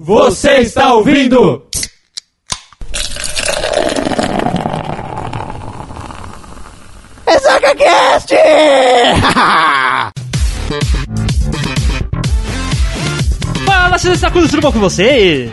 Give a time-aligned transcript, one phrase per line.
[0.00, 1.66] Você está ouvindo?
[7.26, 8.34] Ressaca Cast!
[13.98, 15.50] Seus sacudos, tudo bom com você?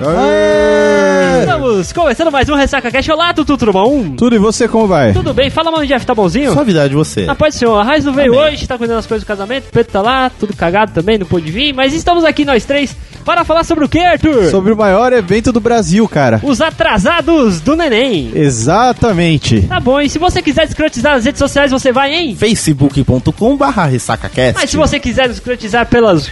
[1.40, 3.12] Estamos começando mais um Ressaca Cast.
[3.12, 4.12] Olá, Tutu, tudo bom?
[4.16, 5.14] Tudo e você como vai?
[5.14, 5.50] Tudo bem?
[5.50, 6.54] Fala, mano, Jeff, tá bonzinho?
[6.54, 7.26] Suavidade você.
[7.28, 9.72] Ah, pode ser, a Raiz não veio hoje, tá cuidando das coisas do casamento, o
[9.72, 12.96] Pedro tá lá, tudo cagado também, não pôde vir, mas estamos aqui nós três
[13.26, 14.52] para falar sobre o que, Arthur?
[14.52, 16.40] Sobre o maior evento do Brasil, cara.
[16.44, 18.32] Os atrasados do neném.
[18.36, 19.62] Exatamente.
[19.62, 22.36] Tá bom, e se você quiser escrotizar nas redes sociais, você vai em...
[22.36, 24.54] facebook.com barra ressacacast.
[24.54, 26.30] Mas se você quiser escrotizar pelas...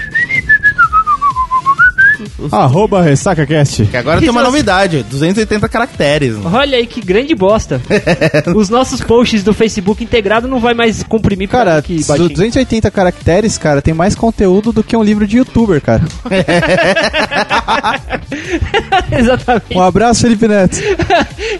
[2.52, 3.86] Arroba RessacaCast.
[3.86, 6.36] Que agora tem uma novidade, 280 caracteres.
[6.44, 7.82] Olha aí que grande bosta.
[8.55, 12.30] Os nossos posts do Facebook integrado não vai mais comprimir pra Cara, que dos baixinho.
[12.30, 16.04] 280 caracteres, cara, tem mais conteúdo do que um livro de youtuber, cara.
[19.12, 19.76] Exatamente.
[19.76, 20.77] Um abraço, Felipe Neto.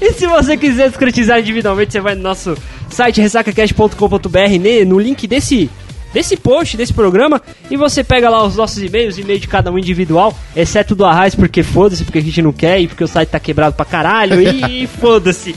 [0.02, 2.58] E se você quiser escrotizar individualmente, você vai no nosso
[2.90, 5.70] site ressacacast.com.br, no link desse,
[6.14, 9.78] desse post, desse programa, e você pega lá os nossos e-mails, e-mail de cada um
[9.80, 13.30] individual, exceto do Arraiz, porque foda-se, porque a gente não quer, e porque o site
[13.30, 15.56] tá quebrado pra caralho, e, foda-se.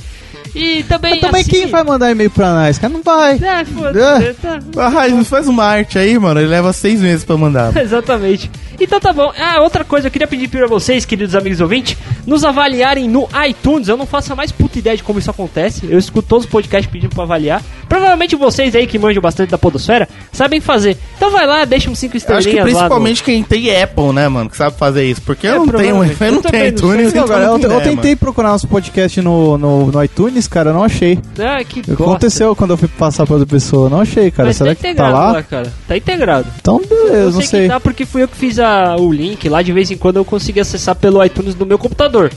[0.55, 1.11] E também.
[1.13, 2.91] Mas também assim- quem vai mandar e-mail pra nós, cara?
[2.91, 3.35] Não vai.
[3.35, 4.33] É, foda-se.
[4.41, 6.41] Tá, Ah, Raiz, faz uma arte aí, mano.
[6.41, 7.77] Ele leva seis meses pra mandar.
[7.77, 8.51] Exatamente.
[8.81, 9.31] Então tá bom.
[9.39, 11.95] Ah, outra coisa, eu queria pedir pra vocês, queridos amigos ouvintes,
[12.27, 13.89] nos avaliarem no iTunes.
[13.89, 15.87] Eu não faço a mais puta ideia de como isso acontece.
[15.91, 17.63] Eu escuto todos os podcasts pedindo pra avaliar.
[17.89, 20.97] Provavelmente vocês aí que manjam bastante da podosfera sabem fazer.
[21.17, 22.65] Então vai lá, deixa uns 5 Eu estrelinhas acho que lá.
[22.81, 25.23] principalmente quem tem Apple, né, mano, que sabe fazer isso.
[25.23, 26.25] Porque É, eu não tenho, provavelmente.
[26.25, 27.03] eu não tenho iTunes.
[27.14, 30.70] Não, então cara, eu, tenho eu tentei procurar uns podcasts no, no, no iTunes, cara,
[30.70, 31.19] eu não achei.
[31.39, 32.05] Ah, que O que bosta.
[32.05, 33.87] aconteceu quando eu fui passar pra outra pessoa?
[33.87, 34.48] Eu não achei, cara.
[34.48, 35.42] Mas Será tá que tá integrado lá?
[35.42, 35.73] cara.
[35.87, 36.47] Tá integrado.
[36.61, 37.62] Então, beleza, Eu não sei, sei.
[37.62, 39.62] que tá porque fui eu que fiz a- o link lá.
[39.62, 42.33] De vez em quando eu consegui acessar pelo iTunes do meu computador.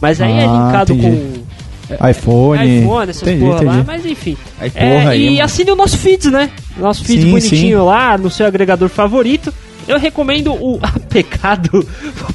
[0.00, 1.16] Mas aí é Ah, linkado entendi.
[1.16, 1.42] com
[2.10, 2.78] iPhone.
[2.82, 3.86] iPhone, essas entendi, porra lá, entendi.
[3.86, 4.36] mas enfim.
[4.60, 5.42] Aí, É, porra, aí, e mano.
[5.44, 6.50] assine o nosso feed, né?
[6.76, 9.52] Nosso feed Sim, bonitinho lá no seu agregador favorito.
[9.90, 10.78] Eu recomendo o
[11.10, 11.84] Pecado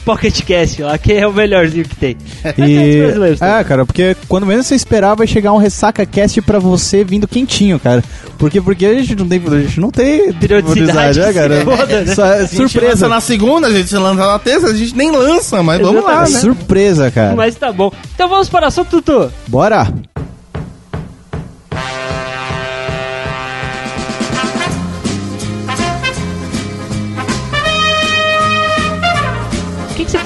[0.03, 2.17] Pocket Cast lá, que é o melhorzinho que tem.
[2.57, 3.01] E...
[3.41, 7.27] É, cara, porque quando menos você esperar vai chegar um ressaca cast pra você vindo
[7.27, 8.03] quentinho, cara.
[8.37, 11.61] Porque porque a gente não tem, a gente não tem Periodicidade, né, cara?
[11.65, 12.13] foda, né?
[12.13, 13.07] Só é A gente lança surpresa.
[13.07, 16.33] na segunda, a gente lança na terça, a gente nem lança, mas vamos lá, Exatamente.
[16.33, 16.39] né?
[16.41, 17.35] Surpresa, cara.
[17.35, 17.91] Mas tá bom.
[18.13, 19.31] Então vamos para o assunto, Tutu.
[19.47, 19.93] Bora.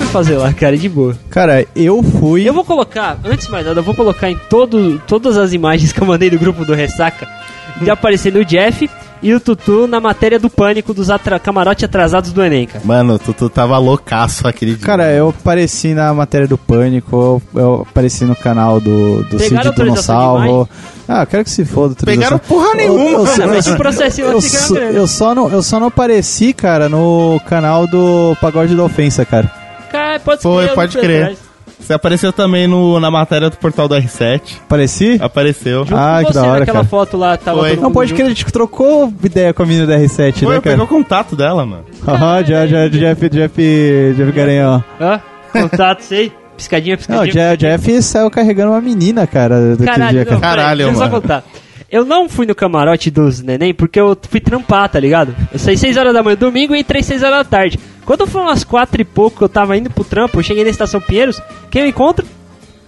[0.09, 0.77] Fazer lá, cara?
[0.77, 1.15] De boa.
[1.29, 4.99] Cara, eu fui Eu vou colocar, antes de mais nada, eu vou colocar em todo,
[5.07, 7.27] todas as imagens que eu mandei do grupo do Ressaca,
[7.81, 8.89] de aparecer o Jeff
[9.21, 12.81] e o Tutu na matéria do pânico dos atra camarote atrasados do Enem, cara.
[12.85, 14.85] Mano, tu, tu tava loucaço aquele dia.
[14.85, 19.39] Cara, eu apareci na matéria do Pânico, eu, eu apareci no canal do, do Pegaram
[19.41, 20.69] Cid Tu Não autorização de Salvo.
[21.05, 21.95] Ah, quero que se foda.
[22.05, 23.25] Pegaram porra nenhuma, Eu, eu,
[24.29, 24.95] Ah, eu, só- grande.
[24.95, 29.58] eu só não, eu só não apareci, cara, no canal do Pagode da Ofensa, cara.
[29.91, 31.21] Cara, pode Foi, crer, pode não crer.
[31.23, 31.49] atrás.
[31.79, 34.57] Você apareceu também no, na matéria do portal do R7.
[34.65, 35.17] Apareci?
[35.21, 35.85] Apareceu.
[35.85, 36.87] Junto Ah, com que você da hora, naquela cara.
[36.89, 37.75] foto lá, tava Foi.
[37.77, 40.61] Não pode crer, a gente trocou ideia com a menina da R7, Foi, né, pegou
[40.61, 40.83] cara?
[40.83, 41.85] o contato dela, mano.
[42.07, 44.83] Aham, já, já, Jeff, Jeff, Jeff Garanhão.
[44.99, 45.21] Hã?
[45.51, 46.31] Contato, sei.
[46.57, 47.53] Piscadinha, Não, piscadinha.
[47.53, 50.39] o Jeff, Jeff saiu carregando uma menina, cara, daquele Caralho, dia, não, cara.
[50.41, 51.21] peraí, Caralho, deixa eu só mano.
[51.21, 51.43] contar.
[51.91, 55.33] Eu não fui no camarote dos neném porque eu fui trampar, tá ligado?
[55.51, 57.79] Eu saí 6 horas da manhã domingo e entrei 6 horas da tarde.
[58.09, 60.71] Quando foram umas 4 e pouco que eu tava indo pro trampo, eu cheguei na
[60.71, 61.39] estação Pinheiros,
[61.69, 62.25] quem eu encontro?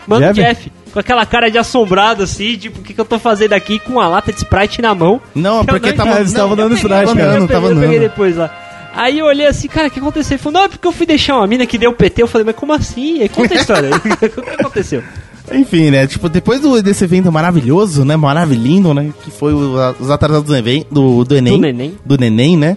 [0.07, 0.41] Mano, Jeff?
[0.41, 0.71] Jeff.
[0.91, 3.91] Com aquela cara de assombrado assim, tipo, o que, que eu tô fazendo aqui com
[3.91, 5.21] uma lata de Sprite na mão?
[5.35, 6.19] Não, porque não tava.
[6.19, 7.31] Eles não, estavam dando eu peguei, Sprite, tava cara.
[7.33, 8.09] dando, eu peguei, tava eu peguei dando.
[8.09, 8.89] depois lá.
[8.95, 10.33] Aí eu olhei assim, cara, o que aconteceu?
[10.37, 12.23] Ele falou, não, é porque eu fui deixar uma mina que deu PT.
[12.23, 13.21] Eu falei, mas como assim?
[13.21, 13.91] Aí Conta a história.
[13.95, 15.03] o que aconteceu?
[15.53, 16.07] Enfim, né?
[16.07, 18.15] Tipo, depois do- desse evento maravilhoso, né?
[18.15, 19.13] Maravilhindo, né?
[19.23, 21.53] Que foi o- os atrasados do, do, do Enem.
[21.53, 21.95] Do neném.
[22.03, 22.75] Do Neném, né?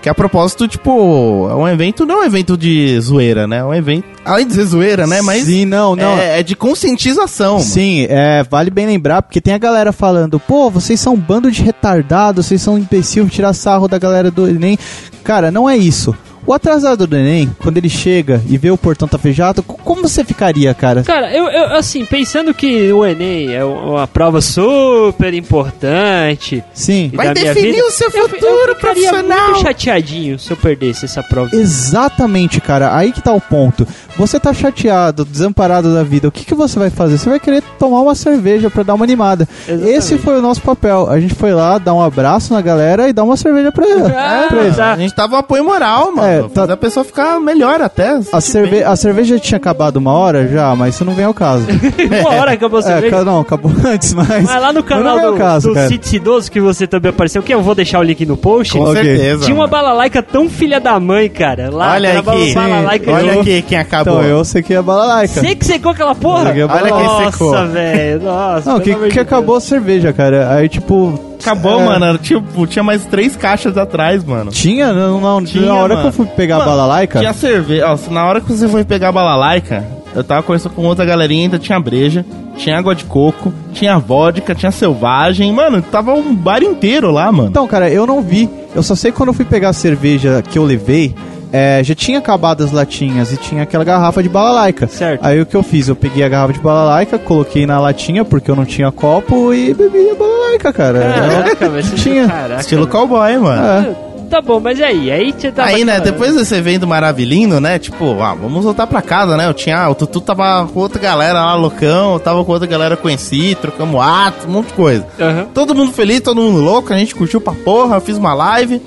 [0.00, 3.58] Que a propósito, tipo, é um evento, não é um evento de zoeira, né?
[3.58, 4.04] É um evento.
[4.24, 5.20] Além de ser zoeira, né?
[5.22, 5.44] Mas.
[5.44, 6.16] Sim, não, não.
[6.16, 7.54] É, é de conscientização.
[7.54, 7.64] mano.
[7.64, 11.50] Sim, é, vale bem lembrar, porque tem a galera falando, pô, vocês são um bando
[11.50, 14.78] de retardados, vocês são um imbecil, tirar sarro da galera do Enem.
[15.24, 16.14] Cara, não é isso.
[16.48, 20.00] O atrasado do Enem, quando ele chega e vê o portão tá fechado, qu- como
[20.08, 21.02] você ficaria, cara?
[21.02, 26.64] Cara, eu, eu, assim, pensando que o Enem é uma prova super importante.
[26.72, 27.10] Sim.
[27.14, 29.50] Vai da minha definir vida, o seu eu, eu futuro ficaria profissional.
[29.50, 31.54] muito chateadinho se eu perdesse essa prova.
[31.54, 32.96] Exatamente, cara.
[32.96, 33.86] Aí que tá o ponto.
[34.16, 36.28] Você tá chateado, desamparado da vida.
[36.28, 37.18] O que, que você vai fazer?
[37.18, 39.46] Você vai querer tomar uma cerveja pra dar uma animada.
[39.68, 39.96] Exatamente.
[39.96, 41.08] Esse foi o nosso papel.
[41.10, 44.46] A gente foi lá dar um abraço na galera e dar uma cerveja pra, Ah,
[44.48, 44.76] pra eles.
[44.76, 44.92] tá.
[44.92, 46.28] A gente tava um apoio moral, mano.
[46.28, 48.18] É, tá- Fazer a pessoa ficar melhor até.
[48.32, 51.66] A, cerve a cerveja tinha acabado uma hora já, mas isso não vem ao caso.
[52.20, 53.16] Uma hora acabou a é, cerveja.
[53.16, 54.28] ca- não, acabou antes, mas.
[54.28, 55.88] Mas lá no canal do, caso, do cara.
[55.88, 58.72] Cid Cidoso, que você também apareceu, que eu vou deixar o link no post.
[58.76, 59.44] Com certeza.
[59.44, 61.70] Tinha uma balalaica tão filha da mãe, cara.
[61.70, 62.54] Lá, Olha aqui.
[62.54, 64.18] balalaica Olha de- aqui quem acabou.
[64.20, 65.40] Então, eu sei que é balalaica.
[65.40, 66.50] Você que secou aquela porra?
[66.50, 67.66] Olha quem Nossa, secou.
[67.68, 68.22] velho.
[68.22, 68.70] Nossa.
[68.72, 70.54] Não, que, que acabou a cerveja, cara.
[70.54, 71.18] Aí, tipo.
[71.40, 72.18] Acabou, é, mano.
[72.18, 74.50] Tipo, tinha mais três caixas atrás, mano.
[74.50, 74.92] Tinha?
[74.92, 76.00] Não, não, Tinha, na hora mano.
[76.02, 77.18] que eu fui pegar a Mano, balalaica.
[77.20, 77.86] Tinha cerveja.
[77.86, 81.44] Ó, na hora que você foi pegar a balalaica, eu tava conversando com outra galerinha,
[81.44, 82.24] ainda tinha breja,
[82.56, 85.52] tinha água de coco, tinha vodka, tinha selvagem.
[85.52, 87.48] Mano, tava um bar inteiro lá, mano.
[87.50, 88.48] Então, cara, eu não vi.
[88.74, 91.14] Eu só sei que quando eu fui pegar a cerveja que eu levei,
[91.52, 94.86] é, já tinha acabado as latinhas e tinha aquela garrafa de balalaica.
[94.86, 95.24] Certo.
[95.24, 95.88] Aí o que eu fiz?
[95.88, 99.72] Eu peguei a garrafa de balalaica, coloquei na latinha porque eu não tinha copo e
[99.74, 101.00] bebi a balalaica, cara.
[101.00, 102.26] Caraca, Tinha.
[102.26, 103.62] Caraca, Estilo cowboy, mano.
[104.04, 104.08] É.
[104.28, 105.10] Tá bom, mas aí?
[105.10, 105.68] Aí você tava.
[105.68, 109.54] Aí, né, depois desse evento maravilhoso, né, tipo, ah, vamos voltar pra casa, né, eu
[109.54, 113.56] tinha, o Tutu tava com outra galera lá, loucão, eu tava com outra galera conheci,
[113.60, 115.06] trocamos atos, um monte de coisa.
[115.18, 115.46] Aham.
[115.54, 118.82] Todo mundo feliz, todo mundo louco, a gente curtiu pra porra, eu fiz uma live.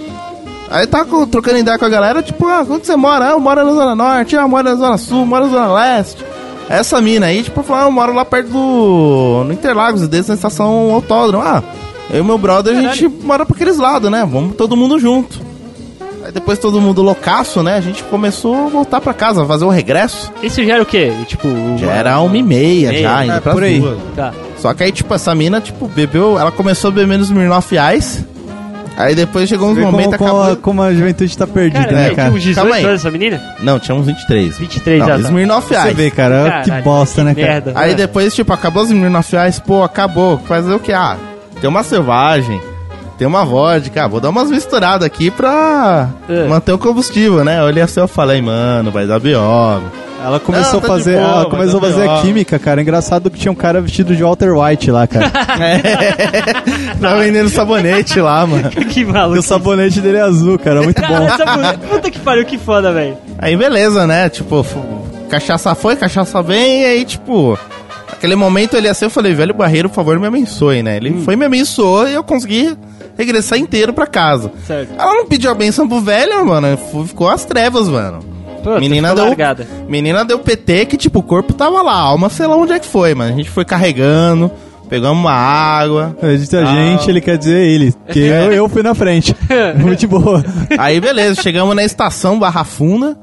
[0.71, 3.27] Aí tá trocando ideia com a galera, tipo, ah, onde você mora?
[3.27, 5.73] Ah, eu moro na Zona Norte, ah, eu moro na Zona Sul, moro na Zona
[5.73, 6.23] Leste.
[6.69, 9.43] Essa mina aí, tipo, falou, ah, eu moro lá perto do.
[9.45, 11.43] no Interlagos, desde na estação autódromo.
[11.43, 11.61] Ah,
[12.09, 14.25] eu e meu brother, a gente mora pra aqueles lados, né?
[14.29, 15.39] Vamos todo mundo junto.
[16.23, 17.75] Aí depois todo mundo loucaço, né?
[17.75, 20.31] A gente começou a voltar pra casa, fazer o regresso.
[20.41, 21.11] Isso já era o quê?
[21.27, 21.47] Tipo.
[21.77, 23.01] Já era uma e meia, Meia.
[23.01, 23.97] já, indo É, pras por aí.
[24.15, 24.31] Tá.
[24.57, 26.37] Só que aí, tipo, essa mina, tipo, bebeu.
[26.39, 28.23] Ela começou a beber nos Smirnoff Ice.
[28.97, 30.51] Aí depois chegou uns momentos, como, acabou.
[30.53, 32.27] a, como a juventude tá perdida, Cara, né, velho, cara?
[32.29, 32.85] tinha uns 18 Calma aí.
[32.85, 33.41] anos essa menina?
[33.61, 34.57] Não, tinha uns 23.
[34.59, 35.13] 23 Não, já.
[35.13, 35.19] tá.
[35.21, 35.93] Smirnoff Você Ice.
[35.93, 37.47] vê, cara, que Caralho, bosta, né, cara?
[37.47, 37.71] Merda.
[37.75, 37.95] Aí Ah.
[37.95, 40.37] depois, tipo, acabou os Smirnoff Ice, pô, acabou.
[40.47, 40.91] Fazer o que?
[40.93, 41.17] Ah,
[41.59, 42.61] tem uma selvagem,
[43.17, 44.03] tem uma vodka.
[44.03, 46.47] Ah, vou dar umas misturadas aqui pra É.
[46.47, 47.59] manter o combustível, né?
[47.59, 49.81] Eu olhei assim e falei, mano, vai dar B.O.
[50.23, 52.81] Ela começou Não, a tá fazer, boa, ela começou a dar fazer a química, cara.
[52.81, 55.31] Engraçado que tinha um cara vestido de Walter White lá, cara.
[57.01, 58.69] Tá vendendo sabonete lá, mano.
[58.91, 59.41] que e o maluco.
[59.41, 60.81] sabonete dele é azul, cara.
[60.81, 61.27] Muito bom.
[61.89, 63.17] Puta que pariu, que foda, velho.
[63.39, 64.29] Aí beleza, né?
[64.29, 64.65] Tipo,
[65.29, 67.57] cachaça foi, cachaça vem, e aí, tipo,
[68.11, 70.97] aquele momento ele assim, eu falei, velho Barreiro, por favor, me abençoe, né?
[70.97, 72.77] Ele foi, me abençoou e eu consegui
[73.17, 74.51] regressar inteiro pra casa.
[74.65, 74.93] Certo.
[74.97, 76.77] Ela não pediu a benção pro velho, mano,
[77.07, 78.19] ficou às trevas, mano.
[78.63, 79.67] Puta, Menina deu, largada.
[79.87, 82.79] menina deu PT que, tipo, o corpo tava lá, a alma sei lá onde é
[82.79, 83.33] que foi, mano.
[83.33, 84.51] A gente foi carregando,
[84.89, 86.15] pegamos uma água.
[86.37, 87.93] Disse a gente, ele quer dizer ele.
[88.09, 89.35] Que eu, eu fui na frente.
[89.75, 90.43] Muito boa.
[90.77, 93.17] Aí, beleza, chegamos na estação Barra Funda.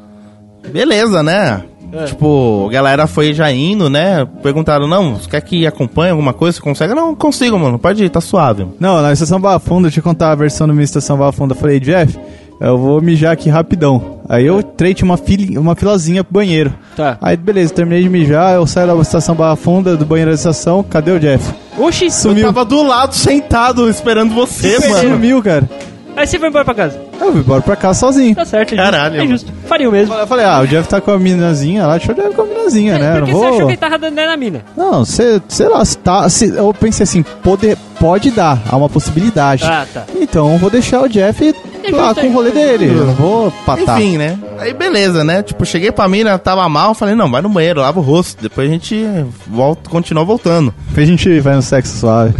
[0.73, 1.63] Beleza, né?
[1.91, 2.05] É.
[2.05, 4.27] Tipo, a galera foi já indo, né?
[4.43, 6.57] Perguntaram, não, você quer que acompanhe alguma coisa?
[6.57, 6.93] Você consegue?
[6.95, 7.79] Não, consigo, mano.
[7.79, 8.67] Pode ir, tá suave.
[8.79, 11.55] Não, na estação Barra Funda, deixa eu contar a versão da minha estação Barra Funda.
[11.55, 12.19] Eu falei, Jeff,
[12.61, 14.19] eu vou mijar aqui rapidão.
[14.29, 16.73] Aí eu entrei, tinha uma, fila, uma filazinha pro banheiro.
[16.97, 17.17] Tá.
[17.21, 20.83] Aí, beleza, terminei de mijar, eu saio da estação Barra Funda, do banheiro da estação,
[20.83, 21.51] cadê o Jeff?
[21.79, 22.45] Oxi, Eu Sumiu.
[22.47, 25.11] tava do lado, sentado, esperando você, mano.
[25.15, 25.69] Sumiu, cara.
[26.17, 27.01] Aí você foi embora pra casa.
[27.21, 28.35] Eu fui embora pra casa sozinho.
[28.35, 28.91] Tá certo, é justo.
[28.91, 29.31] Caralho, É mano.
[29.31, 29.53] justo.
[29.67, 30.13] Faria o mesmo.
[30.15, 32.45] Eu falei, ah, o Jeff tá com a minazinha lá, deixa eu levar com a
[32.45, 33.13] minazinha, né?
[33.13, 34.63] Por Não que você achou que ele tava dando na mina?
[34.77, 38.89] Não, você, sei lá, se tá, se, eu pensei assim, pode, pode dar, há uma
[38.89, 39.63] possibilidade.
[39.65, 40.05] Ah, tá.
[40.21, 41.55] Então eu vou deixar o Jeff
[41.89, 44.01] justo, com o rolê dele, eu não vou patar.
[44.01, 44.39] Enfim, né?
[44.59, 45.43] Aí beleza, né?
[45.43, 48.43] Tipo, cheguei pra mina, tava mal, falei, não, vai no banheiro, lava o rosto.
[48.43, 49.07] Depois a gente
[49.47, 50.75] volta, continua voltando.
[50.97, 52.35] A gente vai no sexo suave.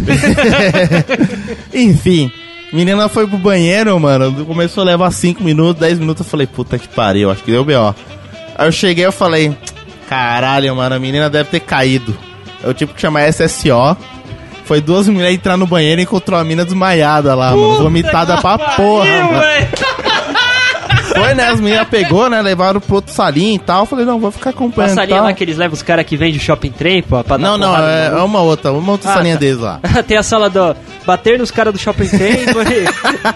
[1.73, 2.31] Enfim,
[2.73, 4.45] menina foi pro banheiro, mano.
[4.45, 6.25] Começou a levar 5 minutos, 10 minutos.
[6.25, 7.95] Eu falei, puta que pariu, acho que deu B.O.
[8.57, 9.55] Aí eu cheguei eu falei,
[10.09, 12.15] caralho, mano, a menina deve ter caído.
[12.61, 13.95] Eu tive que chamar SSO.
[14.69, 17.79] Foi duas mulheres entrar no banheiro e encontrou a mina desmaiada lá, mano.
[17.79, 19.41] Vomitada pra porra, mano.
[21.11, 21.47] Foi, né?
[21.47, 22.39] As meninas pegou, né?
[22.39, 23.79] Levaram pro outro salinho e tal.
[23.81, 24.93] Eu falei, não, vou ficar acompanhando.
[24.93, 25.25] salinha tal.
[25.25, 27.75] lá que eles levam os caras que vendem shopping trem, pô, pra dar Não, não,
[27.75, 29.39] é, é uma outra, uma outra Ah, salinha tá.
[29.39, 29.79] deles lá.
[30.07, 30.75] Tem a sala do.
[31.09, 32.07] Bater nos caras do shopping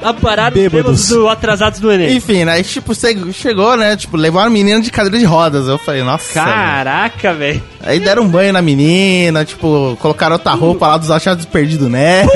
[0.04, 0.84] aparados Bêbados.
[0.84, 2.16] bêbados do atrasados do Enem.
[2.18, 2.62] Enfim, né?
[2.62, 3.98] Tipo, che- chegou, né?
[3.98, 5.68] Tipo, levaram a menina de cadeira de rodas.
[5.68, 6.34] Eu falei, nossa.
[6.36, 7.64] Caraca, velho.
[7.82, 12.30] Aí deram um banho na menina, tipo, colocaram outra roupa lá dos achados perdidos nela.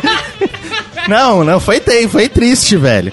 [1.06, 3.12] não, não, foi, foi triste, velho.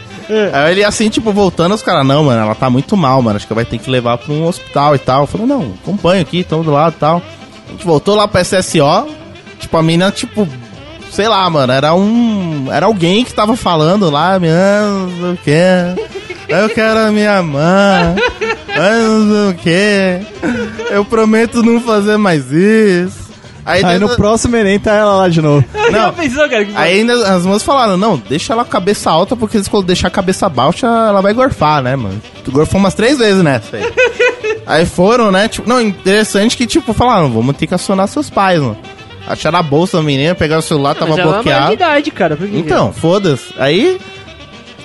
[0.54, 3.36] Aí ele assim, tipo, voltando, os caras, não, mano, ela tá muito mal, mano.
[3.36, 5.28] Acho que vai ter que levar pra um hospital e tal.
[5.28, 7.22] Falei, não, acompanho aqui, tamo do lado e tal.
[7.68, 9.08] A gente voltou lá pra SSO,
[9.60, 10.48] tipo, a mina, tipo,
[11.14, 12.68] sei lá, mano, era um.
[12.72, 16.52] Era alguém que tava falando lá, minha, não sei o que.
[16.52, 18.16] Eu quero a minha mãe.
[18.76, 20.94] Eu não sei o que.
[20.94, 23.24] Eu prometo não fazer mais isso.
[23.66, 25.64] Aí, Aí no próximo Enem tá ela lá de novo.
[25.90, 26.12] Não.
[26.14, 26.66] pensou, cara?
[26.66, 29.70] que- Aí ainda as moças falaram, não, deixa ela com a cabeça alta, porque se
[29.70, 32.22] quando deixar a cabeça baixa, ela vai gorfar, né, mano?
[32.44, 33.84] Tu gorfou umas três vezes nessa aí.
[34.68, 38.60] aí foram, né, tipo, não, interessante que, tipo, falaram, vamos ter que acionar seus pais,
[38.60, 38.78] mano.
[39.28, 41.74] Acharam a bolsa da menina, pegaram o celular, tava Mas ela é bloqueado.
[41.74, 42.36] idade, cara.
[42.36, 43.54] Por que Então, foda-se.
[43.58, 43.98] Aí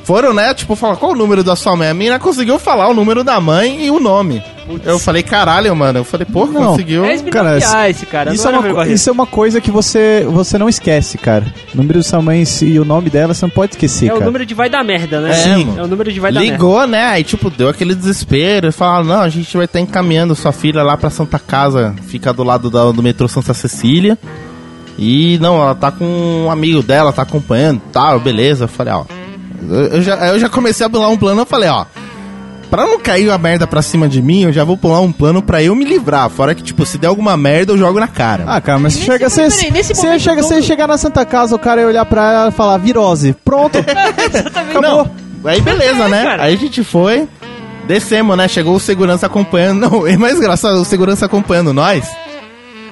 [0.08, 1.90] foram, né, tipo, falar qual o número da sua mãe.
[1.90, 4.42] A menina conseguiu falar o número da mãe e o nome.
[4.82, 5.98] Eu falei, caralho, mano.
[5.98, 6.70] Eu falei, porra, Não.
[6.70, 7.04] conseguiu.
[7.04, 7.58] É Cara,
[7.90, 8.32] esse cara.
[8.32, 11.44] Isso não é, uma, isso é uma coisa que você, você não esquece, cara.
[11.74, 14.14] O número da sua mãe e o nome dela você não pode esquecer, É o
[14.14, 14.24] cara.
[14.24, 15.30] número de vai dar merda, né?
[15.30, 15.64] É, Sim.
[15.66, 15.80] mano.
[15.80, 16.54] É o número de vai dar merda.
[16.54, 17.04] Ligou, né?
[17.04, 18.68] Aí, tipo, deu aquele desespero.
[18.68, 21.94] E falaram, não, a gente vai estar encaminhando sua filha lá pra Santa Casa.
[22.06, 24.16] Fica do lado da- do metrô Santa Cecília.
[24.98, 26.04] E, não, ela tá com
[26.46, 28.18] um amigo dela, tá acompanhando e tal.
[28.20, 28.64] Beleza.
[28.64, 29.04] Eu falei, ó.
[29.92, 31.40] Eu, já, eu já comecei a pular um plano.
[31.42, 31.84] Eu falei, ó.
[32.70, 35.40] Pra não cair a merda pra cima de mim, eu já vou pular um plano
[35.40, 36.28] pra eu me livrar.
[36.28, 38.44] Fora que, tipo, se der alguma merda, eu jogo na cara.
[38.46, 41.24] Ah, cara, mas você Nesse chega, momento, nesse você chega, todo- você chegar na Santa
[41.24, 43.34] Casa, o cara ia olhar pra ela e falar virose.
[43.42, 43.78] Pronto.
[44.22, 44.80] Exatamente.
[44.82, 45.10] Não,
[45.44, 46.22] aí beleza, né?
[46.24, 46.42] cara.
[46.42, 47.26] Aí a gente foi,
[47.86, 48.46] descemos, né?
[48.48, 49.80] Chegou o segurança acompanhando.
[49.90, 52.06] Não, é mais engraçado, o segurança acompanhando nós.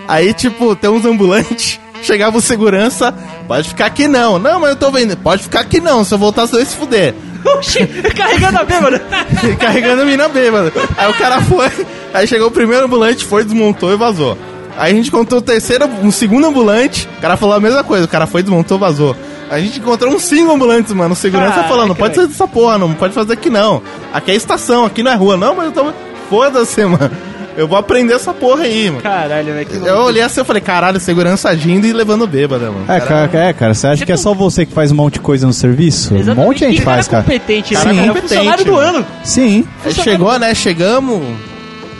[0.09, 1.79] Aí, tipo, tem uns ambulantes.
[2.03, 3.15] Chegava o segurança,
[3.47, 4.39] pode ficar aqui não.
[4.39, 5.17] Não, mas eu tô vendo.
[5.17, 7.15] Pode ficar aqui não, se eu voltar você vai se fuder.
[7.45, 7.87] Oxi,
[8.17, 8.99] carregando a bêbada.
[9.61, 10.73] Carregando a mina bêbada.
[10.97, 11.71] Aí o cara foi,
[12.13, 14.37] aí chegou o primeiro ambulante, foi, desmontou e vazou.
[14.77, 18.05] Aí a gente encontrou o terceiro, um segundo ambulante, o cara falou a mesma coisa,
[18.05, 19.17] o cara foi, desmontou, vazou.
[19.49, 21.13] A gente encontrou uns cinco ambulantes, mano.
[21.13, 23.81] O segurança Caraca, falando, não pode sair dessa porra, não pode fazer aqui não.
[24.13, 25.37] Aqui é estação, aqui não é rua.
[25.37, 25.93] Não, mas eu tô.
[26.29, 27.11] Foda-se, mano.
[27.57, 29.03] Eu vou aprender essa porra aí, mano.
[29.03, 29.67] Caralho, velho.
[29.67, 32.85] que Eu olhei assim e falei, caralho, segurança agindo e levando bêbada, mano.
[32.89, 35.21] É, cara, é, cara, você acha que é só você que faz um monte de
[35.21, 36.15] coisa no serviço?
[36.15, 37.23] Um monte de gente cara faz, cara.
[37.23, 38.01] competente, Cara né?
[38.01, 38.99] É o competente, funcionário do mano.
[38.99, 39.07] ano.
[39.25, 39.67] Sim.
[39.85, 40.55] Aí chegou, né?
[40.55, 41.23] Chegamos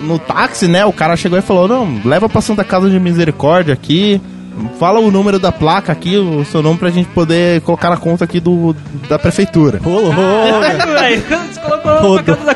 [0.03, 0.85] no táxi, né?
[0.85, 4.21] O cara chegou e falou: Não, leva pra Santa Casa de Misericórdia aqui.
[4.79, 8.25] Fala o número da placa aqui, o seu nome pra gente poder colocar na conta
[8.25, 8.75] aqui do,
[9.09, 9.81] da prefeitura.
[9.83, 10.13] Rolou.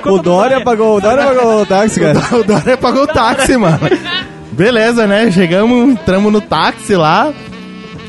[0.07, 2.19] O, o Dória pagou, o Dória pagou o táxi, cara.
[2.37, 3.78] O Dória pagou o táxi, mano.
[4.52, 5.30] Beleza, né?
[5.30, 7.33] Chegamos, entramos no táxi lá.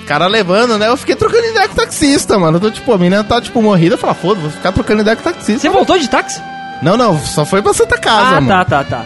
[0.01, 0.88] O cara levando, né?
[0.88, 2.57] Eu fiquei trocando ideia com o taxista, mano.
[2.57, 3.95] Eu tô tipo, a menina tá tipo morrida.
[3.95, 5.60] Eu falei, foda, vou ficar trocando ideia com o taxista.
[5.62, 6.41] Você voltou de táxi?
[6.81, 8.48] Não, não, só foi pra Santa Casa, Ah, mano.
[8.48, 9.03] tá, tá, tá.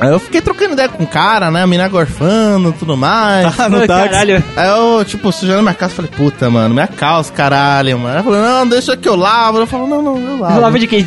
[0.00, 1.62] Aí eu fiquei trocando ideia com o cara, né?
[1.62, 3.54] A menina gorfando tudo mais.
[3.54, 4.08] Tá no táxi.
[4.08, 4.44] Caralho.
[4.56, 8.14] Aí eu, tipo, sujando minha casa, falei, puta, mano, minha calça, caralho, mano.
[8.14, 9.58] Ela falou, não, deixa que eu lavo.
[9.58, 10.60] Eu falei, não, não, eu lavo.
[10.60, 11.06] Lava de quem?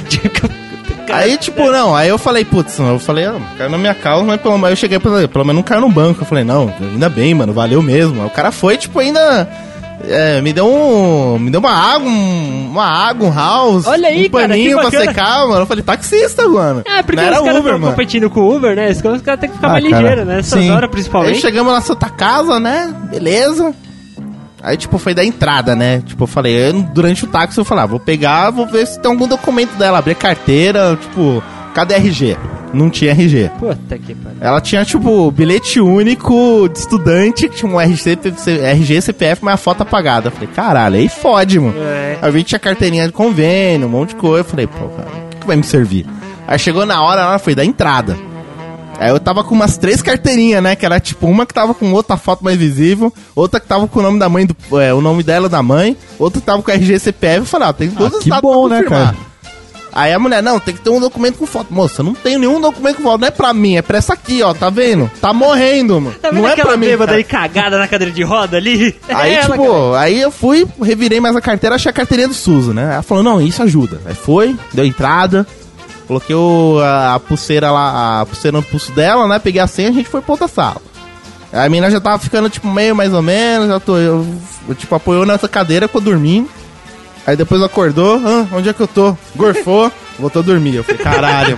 [1.12, 4.41] Aí, tipo, não, aí eu falei, putz, eu falei, ah, caiu na minha calça, mas
[4.41, 6.22] pelo menos eu cheguei pra pelo menos não caiu no banco.
[6.22, 8.22] Eu falei, não, ainda bem, mano, valeu mesmo.
[8.22, 9.48] Aí o cara foi, tipo, ainda.
[10.08, 11.38] É, me deu um.
[11.40, 13.86] Me deu uma água, um- uma água, um house.
[13.88, 15.62] Olha aí, um cara, paninho que pra secar, mano.
[15.62, 16.84] Eu falei, taxista, mano.
[16.86, 17.92] É, porque não era os caras Uber, mano.
[17.92, 18.90] competindo com o Uber, né?
[18.92, 20.36] Os caras têm que ficar Ah, mais cara, ligeiros, né?
[20.38, 20.70] Nessas sim.
[20.70, 21.40] horas, Aí principalmente.
[21.42, 22.94] chegamos na Santa Casa, né?
[23.10, 23.74] Beleza.
[24.64, 26.02] Aí, tipo, foi da entrada, né?
[26.06, 29.00] Tipo, eu falei, eu- durante o táxi eu falei, ah, vou pegar, vou ver se
[29.00, 32.36] tem algum documento dela, abrir a carteira, tipo, cadê RG?
[32.77, 33.50] Não tinha RG.
[33.60, 34.38] Puta que pariu.
[34.39, 38.17] Ela tinha, tipo, bilhete único de estudante, que tinha um RG,
[38.63, 40.27] RG CPF, mas a foto apagada.
[40.27, 41.75] Eu falei, caralho, aí fode, mano.
[41.79, 42.17] É.
[42.22, 44.41] Aí eu vi que tinha carteirinha de convênio, um monte de coisa.
[44.41, 46.05] Eu falei, pô, cara, o que, vai me servir?
[46.48, 48.15] Aí chegou na hora, ela foi da entrada.
[49.00, 50.75] Aí eu tava com umas três carteirinhas, né?
[50.75, 54.00] Que era tipo uma que tava com outra foto mais visível, outra que tava com
[54.00, 56.72] o nome da mãe, do, é, o nome dela da mãe, outra que tava com
[56.72, 57.38] RG CPF.
[57.39, 59.05] Eu falei, ó, tem todos Ah, os que dados bom, pra né, confirmar.
[59.13, 59.17] cara?
[60.00, 61.74] Aí a mulher, não, tem que ter um documento com foto.
[61.74, 63.20] Moça, não tenho nenhum documento com foto.
[63.22, 64.54] Não é pra mim, é pra essa aqui, ó.
[64.54, 65.10] Tá vendo?
[65.20, 66.16] Tá morrendo, mano.
[66.22, 66.86] Tá vendo não é pra mim.
[66.86, 67.18] bêbada cara.
[67.18, 68.96] aí cagada na cadeira de roda ali?
[69.10, 70.00] Aí, É ela, tipo, cara.
[70.01, 72.94] aí eu fui, revirei mais a carteira, achei a carteirinha do Suzo, né?
[72.94, 74.00] Ela falou, não, isso ajuda.
[74.06, 75.48] Aí foi, deu entrada,
[76.08, 79.39] coloquei o- a, a pulseira lá, a pulseira no pulso dela, né?
[79.39, 80.80] Peguei a senha, a gente foi pra outra sala.
[81.51, 84.27] Aí a menina já tava ficando, tipo, meio mais ou menos, já tô, eu,
[84.77, 86.48] tipo, apoiou nessa cadeira, ficou dormindo.
[87.27, 89.13] Aí depois acordou, ah, onde é que eu tô?
[89.36, 90.75] Gorfou, voltou a dormir.
[90.75, 91.57] Eu falei, caralho.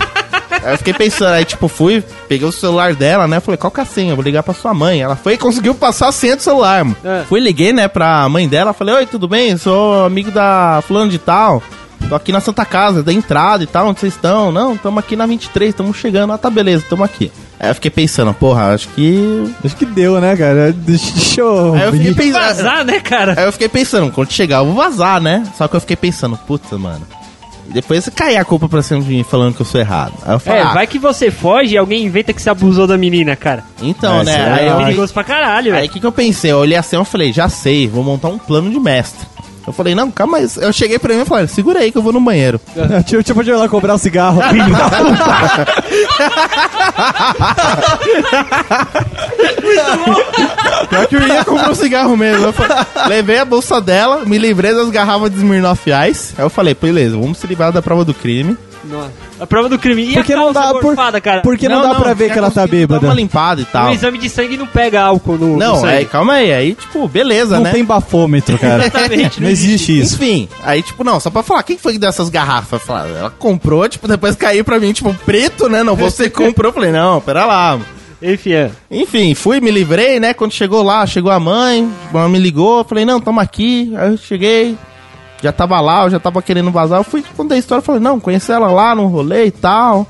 [0.63, 3.39] Aí eu fiquei pensando, aí tipo, fui, peguei o celular dela, né?
[3.39, 4.11] Falei, qual que é a senha?
[4.13, 4.99] Eu vou ligar pra sua mãe.
[4.99, 6.97] Ela foi e conseguiu passar a senha do celular, mano.
[7.03, 7.23] É.
[7.29, 9.55] Fui, liguei, né, pra mãe dela, falei, oi, tudo bem?
[9.57, 11.61] Sou amigo da fulano de tal.
[12.07, 14.51] Tô aqui na Santa Casa, da entrada e tal, onde vocês estão?
[14.51, 16.33] Não, tamo aqui na 23, tamo chegando.
[16.33, 17.31] Ah, tá, beleza, tamo aqui.
[17.59, 19.53] Aí eu fiquei pensando, porra, acho que...
[19.65, 20.71] Acho que deu, né, cara?
[20.71, 21.73] Deixa eu.
[21.73, 22.41] Aí eu fiquei pensando...
[22.41, 23.35] Vazar, né, cara?
[23.37, 25.43] Aí eu fiquei pensando, quando chegar eu vou vazar, né?
[25.57, 27.05] Só que eu fiquei pensando, puta, mano.
[27.67, 30.13] Depois você cair a culpa pra cima de mim falando que eu sou errado.
[30.25, 32.87] Aí eu falo, É, ah, vai que você foge e alguém inventa que você abusou
[32.87, 33.63] da menina, cara.
[33.81, 34.33] então, É, né?
[34.33, 36.51] é Aí É eu, perigoso pra caralho, Aí o que, que eu pensei?
[36.51, 39.27] Eu olhei assim e falei, já sei, vou montar um plano de mestre.
[39.67, 40.47] Eu falei, não, calma aí.
[40.57, 42.59] Eu cheguei pra mim e falei, segura aí que eu vou no banheiro.
[43.05, 44.41] Tipo, tipo de ir lá cobrar um cigarro.
[50.89, 52.51] Pior que eu ia comprar um cigarro mesmo.
[52.51, 56.33] Falei- levei a bolsa dela, me livrei das garrafas de Smirnoff Ice.
[56.38, 58.57] Aí eu falei, beleza, vamos se livrar da prova do crime.
[58.86, 59.12] Nossa.
[59.39, 60.12] A prova do crime.
[60.12, 61.41] E Porque a não dá, por, gorfada, cara?
[61.41, 63.05] porque não, dá pra ver tinha que ela tá bêbada.
[63.05, 63.89] uma limpada e tal.
[63.89, 65.93] O exame de sangue não pega álcool no, no Não, sangue.
[65.93, 66.53] aí, calma aí.
[66.53, 67.71] Aí, tipo, beleza, Não né?
[67.71, 68.86] tem bafômetro, cara.
[68.88, 70.15] Exatamente, não existe isso.
[70.15, 72.81] Enfim, aí, tipo, não, só pra falar, quem foi que deu essas garrafas?
[72.81, 75.83] Falar, ela comprou, tipo, depois caiu pra mim, tipo, preto, né?
[75.83, 76.69] Não, você comprou.
[76.69, 77.79] Eu falei, não, pera lá.
[78.21, 78.71] Enfim, é.
[78.91, 80.33] Enfim, fui, me livrei, né?
[80.33, 83.93] Quando chegou lá, chegou a mãe, ela me ligou, falei, não, tamo aqui.
[83.95, 84.77] Aí eu cheguei,
[85.41, 87.00] já tava lá, eu já tava querendo vazar.
[87.00, 90.08] Eu fui, contei a história, falei, não, conheci ela lá no rolê e tal.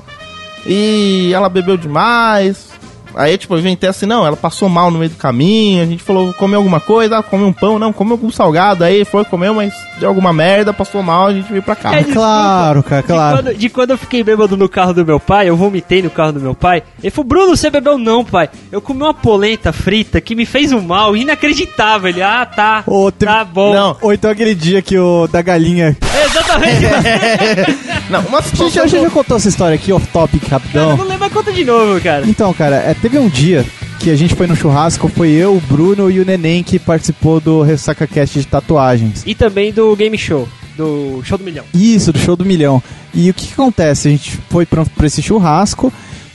[0.66, 2.69] E ela bebeu demais.
[3.14, 6.02] Aí, tipo, eu inventei assim, não, ela passou mal no meio do caminho, a gente
[6.02, 9.54] falou, comeu alguma coisa, ah, comeu um pão, não, comeu algum salgado, aí foi, comeu,
[9.54, 11.90] mas deu alguma merda, passou mal, a gente veio pra cá.
[11.94, 12.20] É, desculpa.
[12.20, 13.36] Claro, cara, De claro.
[13.36, 16.32] quando, de quando eu fiquei bêbado no carro do meu pai, eu vomitei no carro
[16.32, 16.82] do meu pai.
[17.02, 17.98] Ele falou, Bruno, você bebeu?
[17.98, 18.48] Não, pai.
[18.72, 22.08] Eu comi uma polenta frita que me fez um mal inacreditável.
[22.08, 22.82] Ele, ah, tá.
[22.86, 23.74] Ô, Tá bom.
[23.74, 23.96] Não.
[24.00, 25.96] Ou então aquele dia que o da galinha.
[26.14, 26.80] É, exatamente.
[28.10, 28.82] Não, uma A gente, situação...
[28.82, 30.96] a gente já contou essa história aqui, off topic, eu rapidão.
[30.96, 32.26] não lembro a conta de novo, cara.
[32.28, 33.64] Então, cara, é, teve um dia
[34.00, 37.38] que a gente foi no churrasco, foi eu, o Bruno e o Neném que participou
[37.40, 39.22] do Ressaca Cast de tatuagens.
[39.26, 40.48] E também do game show.
[40.76, 41.64] Do show do milhão.
[41.74, 42.82] Isso, do show do milhão.
[43.14, 44.08] E o que, que acontece?
[44.08, 45.92] A gente foi pra, pra esse churrasco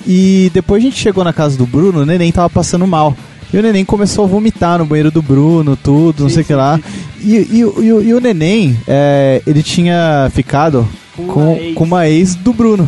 [0.08, 3.15] e depois a gente chegou na casa do Bruno, o Neném tava passando mal.
[3.51, 6.46] E o Neném começou a vomitar no banheiro do Bruno, tudo, não Sim, sei o
[6.46, 6.79] que lá.
[7.22, 11.57] E, e, o- e o- e o Neném, é, ele tinha ficado Com com, uma
[11.57, 11.75] ex.
[11.75, 12.88] com uma ex do Bruno.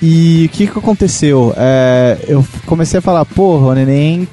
[0.00, 1.54] E o que, que aconteceu?
[1.56, 4.26] É, eu comecei a falar, porra, o Neném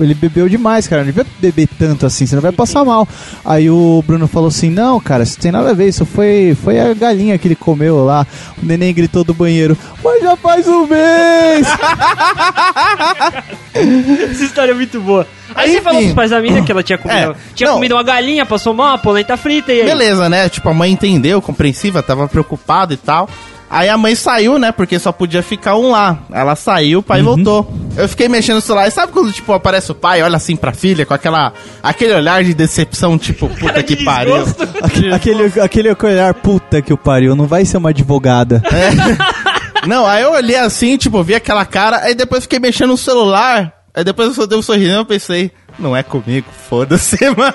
[0.00, 1.02] ele bebeu demais, cara.
[1.02, 3.06] Não devia beber tanto assim, você não vai passar mal.
[3.44, 5.88] Aí o Bruno falou assim: Não, cara, isso tem nada a ver.
[5.88, 8.26] Isso foi, foi a galinha que ele comeu lá.
[8.62, 11.66] O neném gritou do banheiro: Mas já faz um mês!
[14.30, 15.26] Essa história é muito boa.
[15.54, 17.76] Aí você falou pros pais da mina que ela tinha comido, É, tinha não.
[17.76, 19.86] comido uma galinha, passou mal, uma polenta frita e aí.
[19.86, 20.48] Beleza, né?
[20.48, 23.28] Tipo, a mãe entendeu, compreensiva, tava preocupada e tal.
[23.70, 24.72] Aí a mãe saiu, né?
[24.72, 26.18] Porque só podia ficar um lá.
[26.32, 27.70] Ela saiu, o pai voltou.
[27.96, 28.88] Eu fiquei mexendo no celular.
[28.88, 32.42] E sabe quando, tipo, aparece o pai, olha assim pra filha, com aquela, aquele olhar
[32.42, 34.36] de decepção, tipo, puta que pariu.
[34.82, 38.62] aquele, aquele, aquele olhar, puta que o pariu, não vai ser uma advogada.
[39.86, 43.77] Não, aí eu olhei assim, tipo, vi aquela cara, aí depois fiquei mexendo no celular.
[43.98, 47.52] Aí depois eu dei um sorriso e eu pensei, não é comigo, foda-se, mano.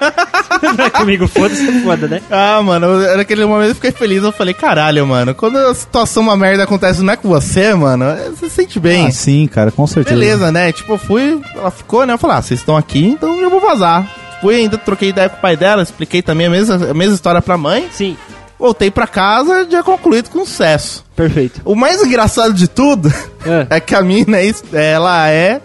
[0.77, 2.21] Não é comigo, foda-se, é foda, né?
[2.29, 6.21] Ah, mano, eu- naquele momento eu fiquei feliz, eu falei, caralho, mano, quando a situação,
[6.23, 9.08] uma merda acontece não é com você, mano, é- você se sente bem.
[9.08, 10.15] Ah, sim, cara, com certeza.
[10.19, 10.71] Beleza, né?
[10.73, 12.13] Tipo, eu fui, ela ficou, né?
[12.13, 14.06] Eu falei, ah, vocês estão aqui, então eu vou vazar.
[14.41, 17.41] Fui, ainda troquei ideia com o pai dela, expliquei também a mesma, a mesma história
[17.41, 17.88] pra mãe.
[17.91, 18.17] Sim,
[18.60, 21.03] Voltei pra casa, já concluído com sucesso.
[21.15, 21.60] perfeito.
[21.65, 23.12] O mais engraçado de tudo
[23.45, 23.67] É.
[23.77, 24.38] é que a mina,
[24.71, 25.60] ela é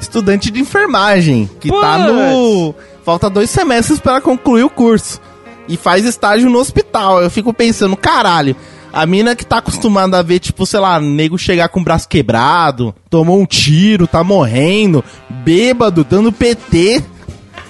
[0.00, 2.74] estudante de enfermagem, que tá no...
[3.04, 5.20] Falta dois semestres para concluir o curso.
[5.66, 7.22] E faz estágio no hospital.
[7.22, 8.54] Eu fico pensando, caralho,
[8.92, 12.08] a mina que tá acostumada a ver, tipo, sei lá, nego chegar com o braço
[12.08, 17.02] quebrado, tomou um tiro, tá morrendo, bêbado, dando PT.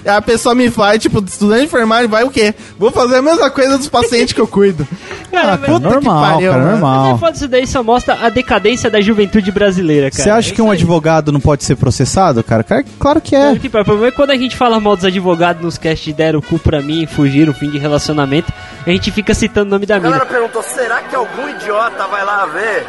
[0.05, 2.53] Aí a pessoa me faz, tipo, estudante de enfermagem, vai o quê?
[2.77, 4.87] Vou fazer a mesma coisa dos pacientes que eu cuido.
[5.29, 6.79] Cara, Ah, cara, puta que normal, pariu, cara, mano.
[6.81, 7.17] Mas é normal.
[7.19, 10.23] foda isso daí, só mostra a decadência da juventude brasileira, cara.
[10.23, 10.77] Você acha É que um aí.
[10.77, 12.63] advogado não pode ser processado, cara?
[12.63, 13.55] Cara, Claro que é.
[13.55, 16.39] Tipo, o problema é quando a gente fala mal dos advogados nos cast de deram
[16.39, 18.51] o cu pra mim, fugiram, fim de relacionamento,
[18.87, 22.25] a gente fica citando o nome da A galera perguntou: será que algum idiota vai
[22.25, 22.87] lá ver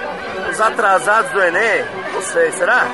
[0.50, 1.84] os atrasados do Enem?
[2.14, 2.86] Não sei, será?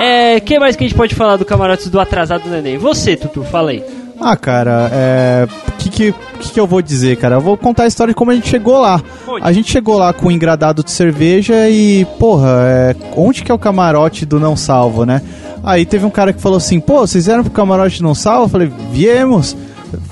[0.00, 2.78] É, que mais que a gente pode falar do camarotes do atrasado do neném?
[2.78, 3.84] Você, Tutu, fala aí.
[4.20, 5.48] Ah, cara, é.
[5.68, 7.36] O que, que, que, eu vou dizer, cara?
[7.36, 9.02] Eu vou contar a história de como a gente chegou lá.
[9.24, 9.42] Conte.
[9.42, 13.54] A gente chegou lá com um engradado de cerveja e, porra, é, onde que é
[13.54, 15.22] o camarote do Não Salvo, né?
[15.64, 18.44] Aí teve um cara que falou assim: pô, vocês vieram pro camarote do Não Salvo?
[18.44, 19.56] Eu falei: viemos.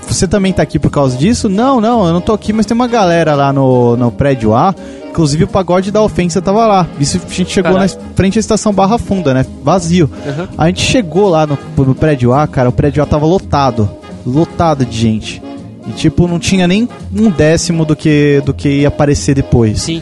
[0.07, 1.47] Você também tá aqui por causa disso?
[1.47, 4.75] Não, não, eu não tô aqui, mas tem uma galera lá no, no prédio A.
[5.09, 6.87] Inclusive o pagode da ofensa tava lá.
[6.99, 7.91] Isso a gente chegou Caralho.
[7.91, 9.45] na frente à estação Barra Funda, né?
[9.63, 10.09] Vazio.
[10.25, 10.47] Uhum.
[10.57, 13.89] A gente chegou lá no, no prédio A, cara, o prédio A tava lotado.
[14.25, 15.41] Lotado de gente.
[15.87, 19.81] E tipo, não tinha nem um décimo do que, do que ia aparecer depois.
[19.81, 20.01] Sim.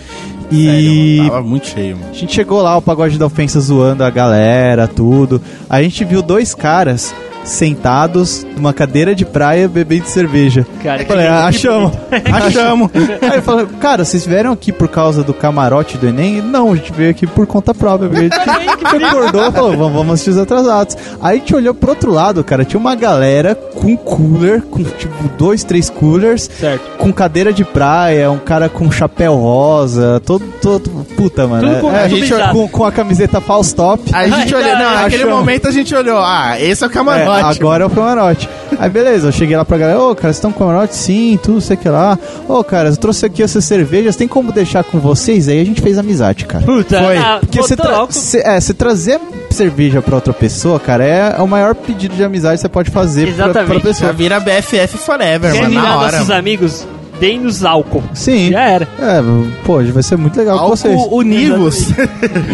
[0.52, 2.10] E Sério, tava muito cheio, mano.
[2.10, 5.42] a gente chegou lá, o pagode da ofensa zoando a galera, tudo.
[5.70, 7.14] A gente viu dois caras
[7.48, 10.66] sentados numa cadeira de praia bebendo cerveja.
[10.84, 11.92] Cara, Eu falei, que- ah, que achamos.
[12.48, 12.92] Achamos.
[13.22, 16.42] Aí eu falei, cara, vocês vieram aqui por causa do camarote do Enem?
[16.42, 18.10] Não, a gente veio aqui por conta própria.
[18.10, 20.96] porque A gente acordou e falou, vamos, vamos assistir os atrasados.
[21.22, 25.28] Aí a gente olhou pro outro lado, cara, tinha uma galera com cooler, com tipo
[25.38, 26.98] dois, três coolers, Certo.
[26.98, 31.68] com cadeira de praia, um cara com chapéu rosa, todo, todo puta, mano.
[31.68, 34.04] Tudo com- É, a gente com, com a camiseta false top.
[34.14, 35.38] A gente olhou, não, ai, naquele achamos.
[35.40, 36.94] momento a gente olhou, ah, esse é o É,
[37.38, 37.60] camarote.
[37.62, 38.50] agora é o camarote.
[38.80, 40.96] Aí beleza, eu cheguei lá pra galera, ô, cara, vocês estão com camarote?
[40.96, 42.18] Sim, tudo, sei que lá.
[42.48, 45.48] Ô, cara, eu trouxe aqui essas cervejas, tem como deixar com vocês?
[45.48, 46.66] Aí a gente fez amizade, cara.
[46.66, 47.18] Puta, Foi.
[47.18, 48.08] ah, Porque você tra
[48.44, 49.20] é, trazer
[49.50, 52.92] cerveja pra outra pessoa, cara, é, é o maior pedido de amizade que você pode
[52.92, 53.68] fazer pra, Exatamente.
[53.68, 54.14] pra Já pessoa.
[54.14, 56.12] vira BFF Forever, Quer mano, na hora.
[56.12, 56.97] nossos mano.
[57.18, 57.20] Amigos?
[57.20, 58.04] Deem-nos álcool.
[58.14, 58.52] Sim.
[58.52, 58.88] Já era.
[59.00, 59.22] É,
[59.66, 60.96] pô, vai ser muito legal com vocês.
[61.00, 61.88] Álcool univos.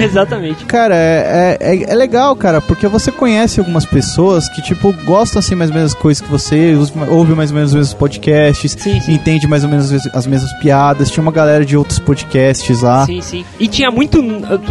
[0.02, 0.66] Exatamente.
[0.74, 5.56] Cara, é, é, é legal, cara, porque você conhece algumas pessoas que, tipo, gostam assim
[5.56, 6.76] mais ou menos das coisas que você,
[7.10, 9.14] ouve mais ou menos os mesmos podcasts, Sim, sim.
[9.14, 11.10] entende mais ou menos as- as mesmas piadas.
[11.12, 13.06] Tinha uma galera de outros podcasts lá.
[13.06, 13.46] Sim, sim.
[13.60, 14.20] E tinha muito.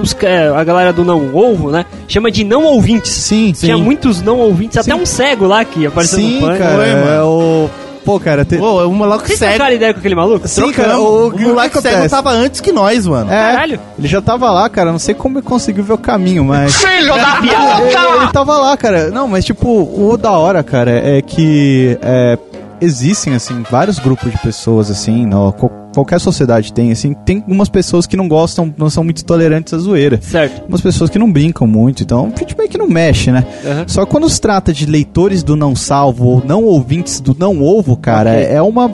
[0.00, 1.84] os ca- a galera do não ovo, né?
[2.08, 3.12] Chama de não ouvintes.
[3.12, 5.00] Sim, Tinha muitos não ouvintes, até Sim.
[5.00, 6.62] um cego lá que apareceu Sim, no pânico.
[6.64, 7.26] cara, é mano.
[7.28, 7.70] o...
[8.04, 8.56] Pô, cara, te...
[8.56, 9.52] Pô, o moleque Vocês cego.
[9.54, 10.48] trocaram ideia com aquele maluco?
[10.48, 11.94] Sim, cara, o- O, o que moleque acontece?
[11.96, 13.30] cego tava antes que nós, mano.
[13.32, 13.80] É, Caralho.
[13.98, 14.90] ele já tava lá, cara.
[14.90, 16.74] Não sei como ele conseguiu ver o caminho, mas.
[16.76, 19.10] Filho da ele, ele tava lá, cara.
[19.10, 22.38] Não, mas tipo, o da hora, cara, é que é,
[22.82, 27.14] existem, assim, vários grupos de pessoas, assim, no, qual- qualquer sociedade tem, assim.
[27.24, 30.18] Tem algumas pessoas que não gostam, não são muito tolerantes à zoeira.
[30.22, 30.66] Certo.
[30.68, 33.44] Umas pessoas que não brincam muito, então gente meio que não mexe, né?
[33.64, 33.84] Aham.
[33.86, 37.62] Só que quando se trata de leitores do não salvo ou não ouvintes do não
[37.62, 38.46] ovo, cara, Ok.
[38.46, 38.90] é uma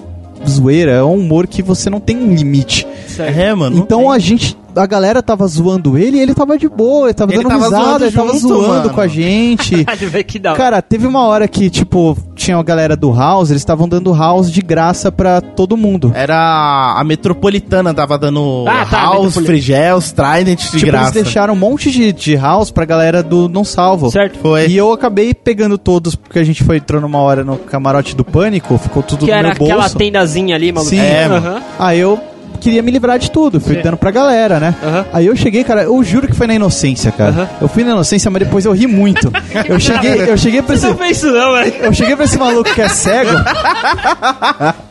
[0.46, 2.86] zoeira, é um humor que você não tem um limite.
[3.08, 3.36] certo.
[3.38, 3.76] É, mano.
[3.78, 4.10] Então tem.
[4.12, 7.42] a gente, a galera tava zoando ele e ele tava de boa, ele tava Ele
[7.42, 8.90] dando tava risada, zoando ele tava junto, zoando mano.
[8.90, 9.84] com a gente.
[10.56, 14.50] Cara, teve uma hora que, tipo, tinha a galera do House, eles estavam dando House
[14.50, 16.12] de graça pra todo mundo.
[16.14, 19.34] Era a Metropolitana, tava dando Ah, tá, House.
[19.34, 21.10] Frigels, Trident de tipo, graça.
[21.10, 24.10] eles deixaram um monte de, de House pra galera do Não Salvo.
[24.10, 24.38] Certo.
[24.38, 24.66] Foi.
[24.68, 28.24] E eu acabei pegando todos, porque a gente foi entrou numa hora no camarote do
[28.24, 29.72] Pânico, ficou tudo Que no era meu bolso.
[29.72, 30.90] aquela tendazinha ali, maluco.
[30.90, 31.00] Sim.
[31.00, 31.62] É, Aham.
[31.78, 32.18] Aí eu
[32.58, 33.82] queria me livrar de tudo, fui Sim.
[33.82, 34.74] dando pra galera, né?
[34.82, 35.04] Aham.
[35.12, 37.30] Aí eu cheguei, cara, eu juro que foi na inocência, cara.
[37.30, 37.48] Aham.
[37.62, 39.32] Eu fui na inocência, mas depois eu ri muito.
[39.68, 41.74] eu cheguei, eu cheguei pra Você esse, não fez isso não, velho.
[41.80, 43.30] eu cheguei pra esse maluco que é cego.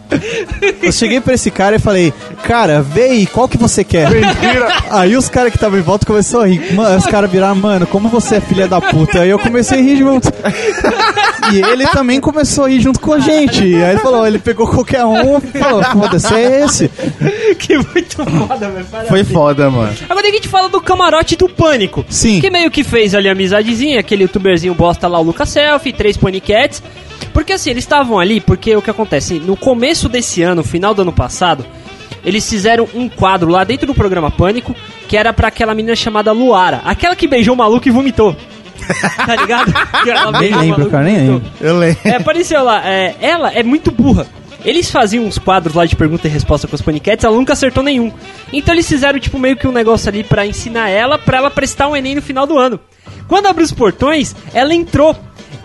[0.82, 4.10] Eu cheguei pra esse cara e falei, cara, vê aí, qual que você quer?
[4.90, 6.74] Aí os caras que estavam em volta começaram a rir.
[6.74, 9.22] Mano, os caras viraram, mano, como você é filha da puta.
[9.22, 10.30] Aí eu comecei a rir junto.
[11.52, 13.62] E ele também começou a rir junto com a gente.
[13.64, 16.90] Aí ele falou, ele pegou qualquer um e falou, foda-se, é esse.
[17.60, 18.86] que muito foda, velho.
[19.08, 19.94] Foi foda, mano.
[20.10, 22.06] Agora a gente fala do camarote do Pânico.
[22.10, 22.40] Sim.
[22.40, 26.18] Que meio que fez ali a amizadezinha, aquele youtuberzinho bosta lá, o Lucas Selfie, três
[26.18, 26.82] Ponycats.
[27.38, 29.36] Porque assim, eles estavam ali, porque o que acontece?
[29.36, 31.64] No começo desse ano, final do ano passado,
[32.26, 34.76] eles fizeram um quadro lá dentro do programa Pânico,
[35.08, 36.82] que era pra aquela menina chamada Luara.
[36.84, 38.36] Aquela que beijou o maluco e vomitou.
[39.24, 39.72] tá ligado?
[40.02, 41.44] Que ela Nem lembro, cara, nem lembro.
[41.62, 42.00] Eu lembro.
[42.06, 42.82] É, apareceu lá.
[42.84, 44.26] é, ela é muito burra.
[44.66, 47.84] Eles faziam uns quadros lá de pergunta e resposta com os paniquetes, ela nunca acertou
[47.84, 48.12] nenhum.
[48.52, 51.88] Então eles fizeram, tipo, meio que um negócio ali pra ensinar ela, pra ela prestar
[51.88, 52.80] um Enem no final do ano.
[53.28, 55.16] Quando abriu os portões, ela entrou.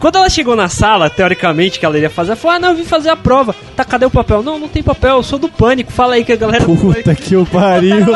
[0.02, 2.74] Quando ela chegou na sala, teoricamente, que ela iria fazer, ela falou: Ah, não, eu
[2.74, 3.54] vim fazer a prova.
[3.76, 4.42] Tá, cadê o papel?
[4.42, 5.92] Não, não tem papel, eu sou do pânico.
[5.92, 8.04] Fala aí que a galera Puta que o pariu.
[8.04, 8.12] Do,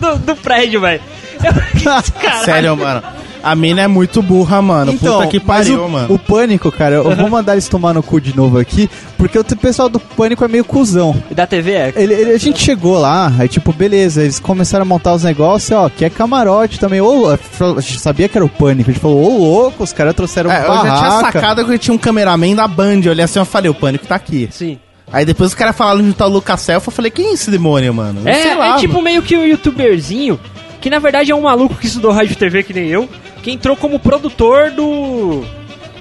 [0.00, 1.02] do, do prédio, velho.
[2.42, 3.02] Sério, mano.
[3.42, 4.92] A mina é muito burra, mano.
[4.92, 6.14] Puta que Então, pariu, o, mano.
[6.14, 9.44] o Pânico, cara, eu vou mandar eles tomar no cu de novo aqui, porque o
[9.44, 11.20] pessoal do Pânico é meio cuzão.
[11.30, 11.92] E da TV é.
[11.96, 15.72] Ele, ele- a gente chegou lá, aí tipo, beleza, eles começaram a montar os negócios,
[15.76, 17.00] ó, que é camarote também.
[17.00, 20.14] Ô, a gente sabia que era o Pânico, a gente falou, ô louco, os caras
[20.14, 23.00] trouxeram É, eu já tinha sacado que tinha um cameraman da Band.
[23.04, 24.48] Eu olhei assim e falei, o pânico tá aqui.
[24.52, 24.78] Sim.
[25.12, 27.92] Aí depois os caras falaram de tal Lucas Self, eu falei, quem é esse demônio,
[27.92, 28.20] mano?
[28.24, 29.04] Eu É, sei lá, é tipo mano.
[29.04, 30.38] meio que um youtuberzinho,
[30.80, 33.08] que na verdade é um maluco que estudou rádio e TV que nem eu,
[33.42, 35.42] que entrou como produtor do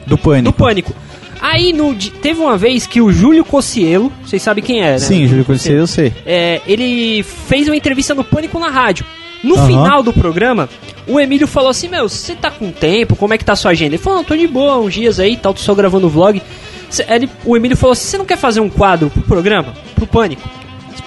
[0.06, 0.43] Do Pânico.
[0.51, 0.93] do Pânico.
[1.41, 4.99] Aí no, teve uma vez que o Júlio Cossielo, vocês sabem quem é, né?
[4.99, 6.13] Sim, Júlio Conselho, eu sei.
[6.25, 9.06] É, ele fez uma entrevista no Pânico na rádio.
[9.43, 9.65] No Aham.
[9.67, 10.69] final do programa,
[11.08, 13.15] o Emílio falou assim: Meu, você tá com tempo?
[13.15, 13.95] Como é que tá a sua agenda?
[13.95, 16.39] Ele falou: Não, tô de boa, uns dias aí, tal, tô só gravando vlog.
[17.10, 19.73] Ele- o Emílio falou assim: Você não quer fazer um quadro pro programa?
[19.95, 20.47] Pro Pânico?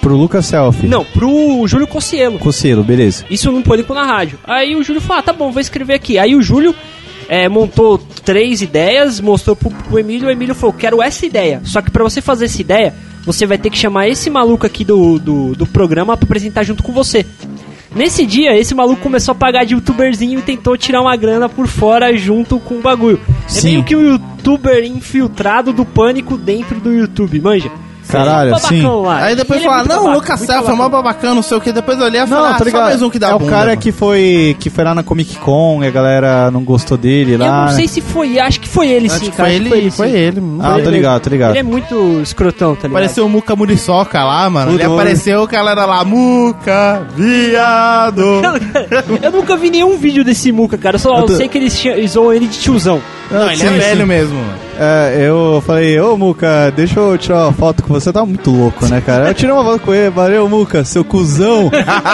[0.00, 0.86] Pro Lucas Selfie.
[0.86, 2.38] Não, pro Júlio Cossielo.
[2.38, 3.24] Conselho, beleza.
[3.30, 4.38] Isso num pânico na rádio.
[4.44, 6.18] Aí o Júlio falou: ah, tá bom, vou escrever aqui.
[6.18, 6.74] Aí o Júlio
[7.28, 10.28] é, montou três ideias, mostrou pro, pro Emílio.
[10.28, 11.60] O Emílio falou: quero essa ideia.
[11.64, 12.94] Só que pra você fazer essa ideia,
[13.24, 16.82] você vai ter que chamar esse maluco aqui do, do, do programa pra apresentar junto
[16.82, 17.24] com você.
[17.94, 21.68] Nesse dia, esse maluco começou a pagar de youtuberzinho e tentou tirar uma grana por
[21.68, 23.20] fora junto com o bagulho.
[23.46, 23.68] É Sim.
[23.68, 27.70] meio que um youtuber infiltrado do pânico dentro do YouTube, manja?
[28.18, 29.08] Caralho, Babacão sim.
[29.24, 31.42] Aí depois Ele é falaram, muito não, o babaca, Lucas Self é mó babacão, não
[31.42, 31.72] sei o que.
[31.72, 32.82] Depois eu olhei e falei, Não, ah, tá só ligado.
[32.84, 33.80] mais um que dá é o bunda, cara mano.
[33.80, 37.38] que foi que foi lá na Comic Con e a galera não gostou dele Eu
[37.38, 37.46] lá.
[37.60, 37.72] não né?
[37.72, 39.48] sei se foi, acho que foi ele Acho sim, que cara.
[39.48, 40.42] foi acho que ele, foi ele.
[40.60, 41.50] Ah, tô ligado, tô ligado.
[41.50, 42.92] Ele é muito escrotão, tá ligado?
[42.92, 44.72] Apareceu o Muca Muriçoca lá, mano.
[44.72, 48.24] Ele apareceu, o cara era lá, Muca, viado.
[49.22, 50.96] Eu nunca vi nenhum vídeo desse Muca, cara.
[50.96, 53.00] Eu só Eu tô- sei que eles zoam ele de tiozão.
[53.30, 53.78] Não, ele Sim, é sim.
[53.78, 54.63] velho mesmo, mano.
[54.78, 58.12] É, eu falei, ô Muca, deixa eu tirar uma foto com você.
[58.12, 59.28] Tá muito louco, né, cara?
[59.28, 61.70] Eu tirei uma foto com ele, valeu, Muca, seu cuzão,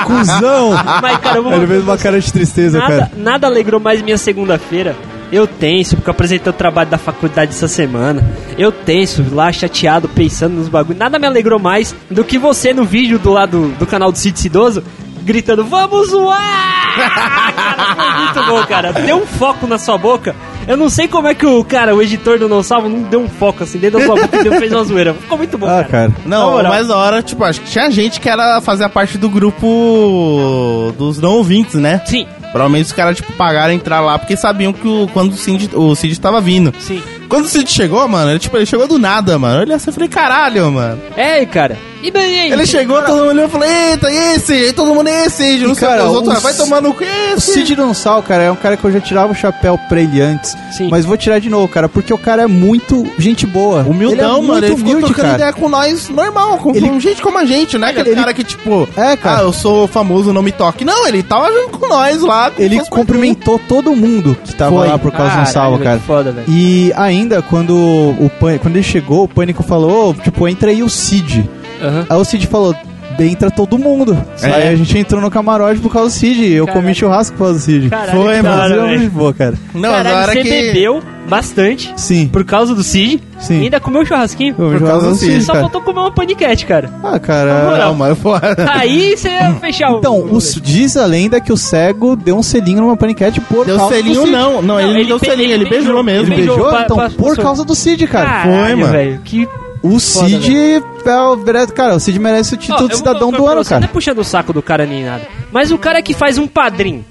[0.07, 0.73] cuzão.
[1.03, 3.11] Mas, cara, vou Ele fez uma cara de tristeza, nada, cara.
[3.17, 4.95] nada alegrou mais minha segunda-feira.
[5.33, 8.23] Eu tenso, porque eu apresentei o trabalho da faculdade essa semana.
[8.59, 10.99] Eu tenso, lá chateado, pensando nos bagulhos.
[10.99, 14.39] Nada me alegrou mais do que você no vídeo do lado do canal do Cid
[14.39, 14.83] Cidoso,
[15.23, 16.97] gritando, vamos zoar!
[17.55, 18.93] cara, foi muito bom, cara.
[18.93, 20.35] Deu um foco na sua boca.
[20.69, 23.21] Eu não sei como é que o cara, o editor do Não Salvo, não deu
[23.21, 25.15] um foco assim dentro da sua boca e deu- fez uma zoeira.
[25.15, 25.89] Ficou muito bom, Ah, cara.
[25.89, 26.13] cara.
[26.25, 29.29] Na Não, mais da hora, tipo, acho que tinha gente que era fazer parte do
[29.29, 32.01] grupo dos não ouvintes, né?
[32.05, 35.71] Sim, Provavelmente os caras, tipo, pagaram entrar lá porque sabiam que o, quando o Cid,
[35.73, 36.75] o Cid tava vindo.
[36.79, 37.01] sim.
[37.29, 39.55] Quando o Cid chegou, mano, ele, tipo, ele chegou do nada, mano.
[39.59, 41.01] Eu olhei assim e falei, caralho, mano.
[41.17, 41.77] É, cara.
[42.03, 42.51] E daí?
[42.53, 44.53] Ele chegou, todo mundo olhou e falou, eita, esse?
[44.53, 45.41] Aí todo mundo, esse?
[45.45, 46.05] Cid, não E, sei o cara.
[46.09, 47.53] Os outros, o vai tomar no cu, O esse?
[47.53, 50.57] Cid Donsal, cara, é um cara que eu já tirava o chapéu pra ele antes.
[50.73, 50.89] Sim.
[50.91, 53.83] Mas vou tirar de novo, cara, porque o cara é muito gente boa.
[53.83, 54.43] Humildão, ele é mano.
[54.43, 55.35] muito Ele ficou humilde, trocando cara.
[55.39, 57.89] ideia com nós normal, com, Ele- com gente como a gente, né?
[57.91, 59.39] Aquele Ele- cara que, tipo, É, cara.
[59.39, 60.85] ah, eu sou famoso, não me toque.
[60.85, 62.51] Não, ele tava junto com nós lá.
[62.51, 64.89] como Ele cumprimentou todo mundo que tava Foi.
[64.89, 65.99] lá por causa do velho, cara.
[66.01, 66.47] Foda, velho.
[66.49, 70.89] E ainda, quando o Pânico, quando ele chegou, o Pânico falou, tipo, entra aí o
[70.89, 71.49] Cid.
[71.81, 72.07] Aham.
[72.09, 72.75] Aí o Cid falou,
[73.19, 74.17] entra todo mundo.
[74.43, 74.47] É.
[74.47, 76.53] Aí a gente entrou no camarote por causa do Cid.
[76.53, 76.83] Eu Caralho.
[76.83, 77.91] comi churrasco por causa do Cid.
[77.91, 79.55] Caralho, Foi, Mas eu de boa, cara.
[79.75, 80.49] Não, Caralho, agora você que...
[80.49, 82.29] bebeu bastante Sim.
[82.29, 83.61] por causa do Cid Sim.
[83.61, 84.55] e ainda comeu churrasquinho.
[84.55, 85.65] Comi por causa do Cid, Só cara.
[85.65, 86.91] faltou comer uma paniquete, cara.
[87.05, 87.65] Ah, cara.
[87.71, 87.85] Na.
[87.85, 88.57] Não, mano, foda.
[88.75, 89.99] Aí você ia fechar o...
[89.99, 93.77] Então, o, diz a lenda que o cego deu um selinho numa paniquete por Deu
[93.77, 94.33] causa selinho do Cid.
[94.33, 94.63] não.
[94.63, 96.35] Não, ele não deu selinho, ele beijou Ele mesmo.
[96.35, 96.57] beijou.
[96.57, 96.81] beijou?
[96.81, 98.27] então, por causa do Cid, cara.
[98.27, 99.19] Caralho, Foi, mano.
[99.25, 99.49] Que...
[99.83, 100.79] O Cid é
[101.23, 103.93] o Cara, o Cid merece o título de cidadão do ano, você, Não é cara.
[103.93, 105.27] puxando o saco do cara nem nada.
[105.51, 107.05] Mas o cara que faz um padrinho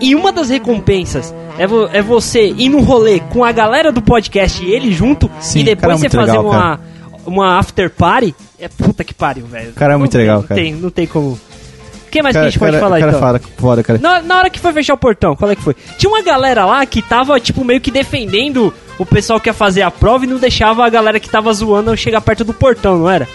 [0.00, 4.00] e uma das recompensas é, vo- é você ir num rolê com a galera do
[4.02, 6.80] podcast e ele junto Sim, e cara, é depois você fazer legal, uma,
[7.26, 8.34] uma after party.
[8.58, 9.72] É puta que pariu, velho.
[9.74, 10.60] Cara, é Não muito tem, legal, não cara.
[10.60, 11.32] Tem, não tem como.
[11.32, 13.20] O que mais Cara, que a gente pode cara, falar cara então?
[13.20, 13.98] fala, foda, cara.
[14.00, 15.74] Na, na hora que foi fechar o portão, qual é que foi?
[15.98, 19.82] Tinha uma galera lá que tava, tipo, meio que defendendo o pessoal que ia fazer
[19.82, 23.10] a prova e não deixava a galera que tava zoando chegar perto do portão, não
[23.10, 23.26] era?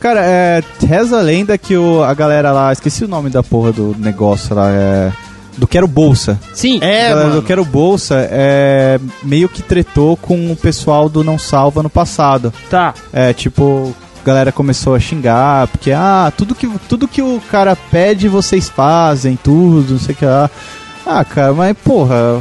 [0.00, 3.72] Cara, é, reza a lenda que o, a galera lá, esqueci o nome da porra
[3.72, 5.12] do negócio lá, é.
[5.56, 6.40] Do Quero Bolsa.
[6.54, 6.80] Sim.
[6.82, 7.40] a É, galera mano.
[7.42, 12.52] do Quero Bolsa é, meio que tretou com o pessoal do Não Salva no passado.
[12.70, 12.94] Tá.
[13.12, 17.76] É, tipo, a galera começou a xingar, porque, ah, tudo que, tudo que o cara
[17.76, 20.50] pede vocês fazem, tudo, não sei o que lá.
[21.06, 22.40] Ah, cara, mas porra,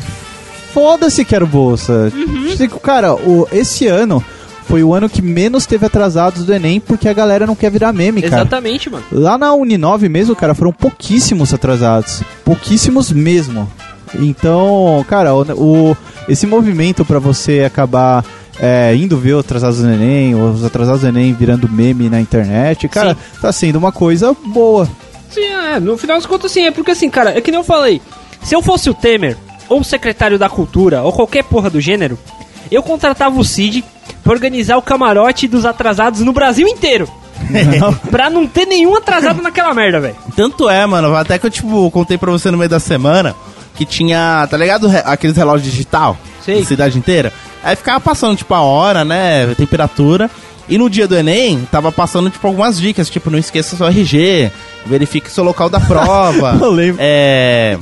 [0.74, 2.12] foda-se Quero Bolsa.
[2.58, 4.24] Tipo, Cara, o, esse ano
[4.66, 7.92] foi o ano que menos teve atrasados do Enem, porque a galera não quer virar
[7.92, 8.36] meme, cara.
[8.44, 9.04] Exatamente, mano.
[9.12, 12.22] Lá na Uninove mesmo, cara, foram pouquíssimos atrasados.
[12.46, 13.70] Pouquíssimos mesmo.
[14.20, 15.42] Então, cara, o,
[15.92, 18.24] o- esse movimento pra você acabar
[18.60, 22.88] é, indo ver os atrasados do Enem, os atrasados do Enem virando meme na internet,
[22.88, 24.88] cara, tá sendo uma coisa boa.
[25.30, 26.64] Sim, é, no final das contas, sim.
[26.66, 28.02] É porque, assim, cara, é que nem eu falei.
[28.44, 29.38] Se eu fosse o Temer,
[29.72, 32.20] ou o secretário da Cultura, ou qualquer porra do gênero,
[32.70, 33.86] eu contratava o Cid
[34.22, 37.08] pra organizar o camarote dos atrasados no Brasil inteiro.
[38.12, 40.16] pra não ter nenhum atrasado naquela merda, velho.
[40.36, 43.34] Tanto é, mano, até que eu, tipo, contei pra você no meio da semana
[43.74, 44.92] que tinha, tá ligado?
[45.06, 46.18] Aqueles relógios digital?
[46.44, 46.66] Sei.
[46.66, 47.32] Cidade inteira.
[47.64, 49.56] Aí ficava passando, tipo, a hora, né?
[49.56, 50.30] Temperatura.
[50.68, 54.52] E no dia do Enem, tava passando, tipo, algumas dicas, tipo, não esqueça seu RG,
[54.86, 56.58] verifique seu local da prova.
[56.62, 56.98] Eu lembro.
[57.00, 57.78] É.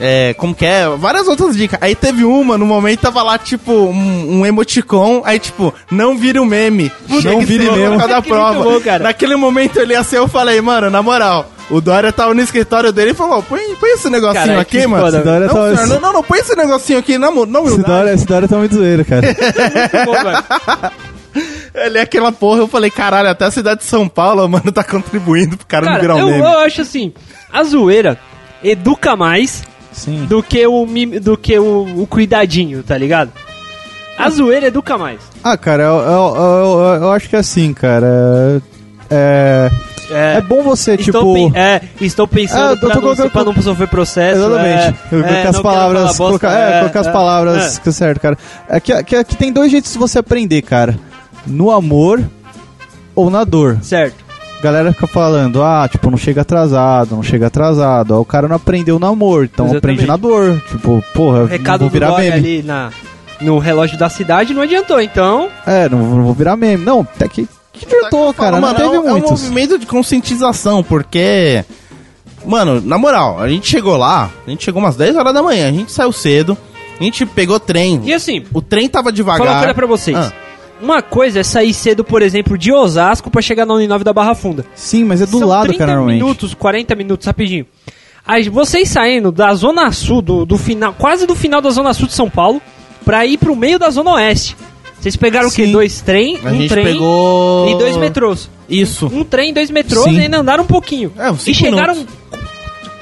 [0.00, 0.88] É, como que é?
[0.98, 1.78] Várias outras dicas.
[1.80, 6.38] Aí teve uma, no momento tava lá, tipo, um, um emoticon, aí, tipo, não vire
[6.40, 6.90] o meme.
[7.20, 7.92] Chega em vire seu mesmo.
[7.94, 8.64] local da Que muito prova.
[8.70, 9.04] bom, cara.
[9.04, 12.90] Naquele momento ele ia ser, eu falei, mano, na moral, o Dória tava no escritório
[12.90, 15.04] dele e falou, põe, põe esse negocinho Caralho, aqui, que mano.
[15.04, 17.60] foda, Dória não, tava- senhor, não, não, não, põe esse negocinho aqui na, mu- na
[17.60, 17.82] Esse.
[17.82, 19.22] Dória, esse Dória tá muito zoeiro, cara.
[19.32, 20.92] Muito bom, velho.
[21.74, 24.82] Ele é aquela porra, eu falei, caralho, até a cidade de São Paulo, mano, tá
[24.84, 26.40] contribuindo pro cara, não Cara, virar um eu, meme.
[26.40, 27.12] eu acho assim,
[27.52, 28.18] a zoeira
[28.62, 30.24] educa mais Sim.
[30.26, 33.30] do que o, mim- do que o, o cuidadinho, tá ligado?
[34.18, 35.20] A zoeira educa mais.
[35.42, 38.60] Ah, cara, eu, eu, eu- eu acho que é assim, cara.
[39.10, 39.70] É.
[40.10, 41.34] É, bom você, estou, tipo.
[41.34, 44.38] pen- é, estou pensando É, eu tô pra, não, colocando- pra não sofrer processo.
[44.40, 44.94] Exatamente.
[45.10, 46.02] É, Eu é, as não quero palavras.
[46.04, 48.38] bosta, Colocar, é, colocar as é, palavras que é certo, cara.
[48.68, 50.98] É que, que, que tem dois jeitos de você aprender, cara.
[51.46, 52.22] No amor
[53.14, 53.78] ou na dor.
[53.80, 53.84] é.
[53.84, 54.22] Certo.
[54.62, 58.14] Galera fica falando, ah, tipo, não chega atrasado, não chega atrasado.
[58.14, 60.04] Aí o cara não aprendeu no amor, então Exatamente.
[60.04, 60.62] aprende na dor.
[60.70, 62.30] Tipo, porra, O recado não vou virar meme.
[62.32, 62.90] ali na,
[63.40, 65.48] no relógio da cidade não adiantou, então...
[65.66, 66.84] É, não, vou- não vou virar meme.
[66.84, 68.60] Não, até que, que adiantou, cara.
[68.60, 69.30] Mano, não é teve um, é um muitos.
[69.42, 71.64] movimento de conscientização, porque.
[72.44, 75.68] Mano, na moral, a gente chegou lá, a gente chegou umas 10 horas da manhã,
[75.68, 76.58] a gente saiu cedo,
[76.98, 78.00] a gente pegou trem.
[78.04, 79.38] E assim, O trem tava devagar.
[79.38, 80.16] falar uma coisa pra vocês.
[80.16, 80.32] Ah.
[80.82, 84.34] Uma coisa é sair cedo, por exemplo, de Osasco pra chegar na Uninove da Barra
[84.34, 84.64] Funda.
[84.74, 86.20] Sim, mas é do São lado, 30 cara, normalmente.
[86.22, 87.64] minutos, 40 minutos, rapidinho.
[88.26, 92.06] Aí, vocês saindo da Zona Sul, do, do final, quase do final da Zona Sul
[92.08, 92.60] de São Paulo,
[93.04, 94.56] pra ir pro meio da Zona Oeste.
[95.00, 95.66] Vocês pegaram o quê?
[95.66, 95.72] Sim.
[95.72, 97.68] Dois trem, A um gente trem pegou.
[97.68, 98.48] e dois metrôs.
[98.68, 99.06] Isso.
[99.06, 100.18] Um trem, dois metrôs Sim.
[100.18, 101.12] e ainda andaram um pouquinho.
[101.18, 102.06] É, uns e cinco chegaram.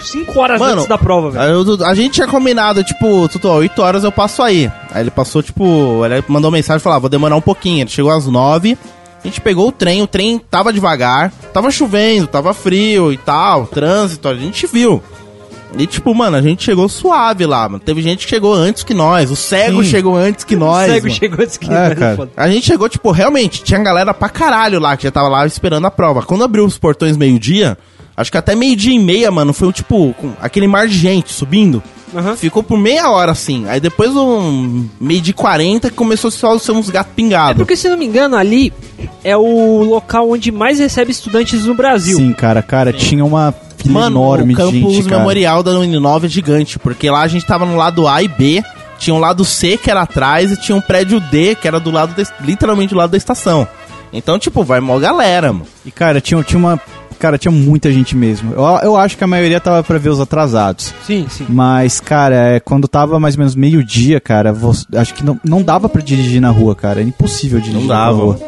[0.03, 1.85] 5 horas Mano, antes da prova, velho.
[1.85, 4.71] A gente tinha combinado, tipo, ó, 8 horas eu passo aí.
[4.93, 7.83] Aí ele passou, tipo, ele mandou mensagem e falou, ah, vou demorar um pouquinho.
[7.83, 8.77] Ele chegou às 9,
[9.23, 13.67] a gente pegou o trem, o trem tava devagar, tava chovendo, tava frio e tal,
[13.67, 15.03] trânsito, a gente viu.
[15.79, 17.79] E tipo, mano, a gente chegou suave lá, mano.
[17.79, 19.91] Teve gente que chegou antes que nós, o cego Sim.
[19.91, 20.89] chegou antes que nós.
[20.89, 21.19] o cego mano.
[21.19, 22.29] chegou antes que É, nós.
[22.37, 25.87] A gente chegou, tipo, realmente, tinha galera pra caralho lá que já tava lá esperando
[25.87, 26.23] a prova.
[26.23, 27.79] Quando abriu os portões meio-dia,
[28.17, 31.33] acho que até meio-dia e meia, mano, foi um tipo, com aquele mar de gente
[31.33, 31.83] subindo.
[32.15, 32.35] Aham.
[32.37, 33.69] Ficou por meia hora assim.
[33.69, 37.57] Aí depois, um meio de 40, que começou só a ser uns gatos É pingados.
[37.59, 38.73] porque, se não me engano, ali
[39.23, 42.17] é o local onde mais recebe estudantes no Brasil.
[42.19, 46.27] Sim, cara, cara, tinha uma fila Mano, enorme o de campus gente, memorial da Uninove
[46.27, 48.61] é gigante, porque lá a gente tava no lado A e B,
[48.99, 51.93] tinha um lado C que era atrás e tinha um prédio D que era do
[51.93, 53.67] lado, da- literalmente do lado da estação.
[54.13, 55.67] Então, tipo, vai mó galera, mano.
[55.87, 56.81] E, cara, tinha, tinha uma...
[57.21, 58.53] Cara, tinha muita gente mesmo.
[58.55, 60.93] Eu, eu acho que a maioria tava pra ver os atrasados.
[61.07, 61.45] Sim, sim.
[61.49, 65.63] Mas, cara, é, quando tava mais ou menos meio-dia, cara, você- acho que não, não
[65.63, 67.01] dava pra dirigir na rua, cara.
[67.01, 68.17] Era impossível dirigir Não na dava.
[68.23, 68.41] rua.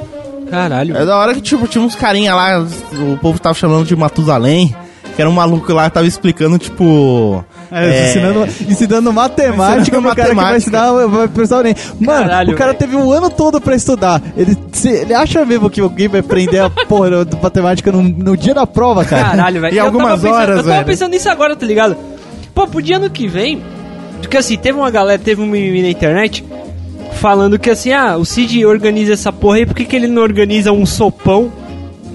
[0.50, 0.96] Caralho.
[0.96, 2.60] É da hora que, tipo, tinha uns carinha lá,
[3.12, 4.74] o povo tava chamando de Matusalém,
[5.14, 7.44] que era um maluco lá tava explicando, tipo...
[7.74, 10.56] É, Ensinando, ensinando matemática Ensinando pro cara que vai matemática.
[10.58, 11.74] ensinar vai prestar o Enem.
[12.00, 12.78] Mano, Caralho, o cara velho.
[12.78, 14.20] teve um ano todo pra estudar.
[14.36, 18.36] Ele, se- ele acha mesmo que alguém vai aprender a porra de matemática no, no
[18.36, 19.30] dia da prova, cara?
[19.30, 19.74] Caralho, velho.
[19.74, 20.86] E Eu algumas pensando- horas, Eu tava velho.
[20.86, 21.96] pensando nisso agora, tá ligado?
[22.54, 23.62] Pô, podia ano que vem.
[24.20, 26.44] Porque assim, teve uma galera, teve um mimimi na internet
[27.14, 30.22] falando que assim, ah, o Cid organiza essa porra aí, por que, que ele não
[30.22, 31.50] organiza um sopão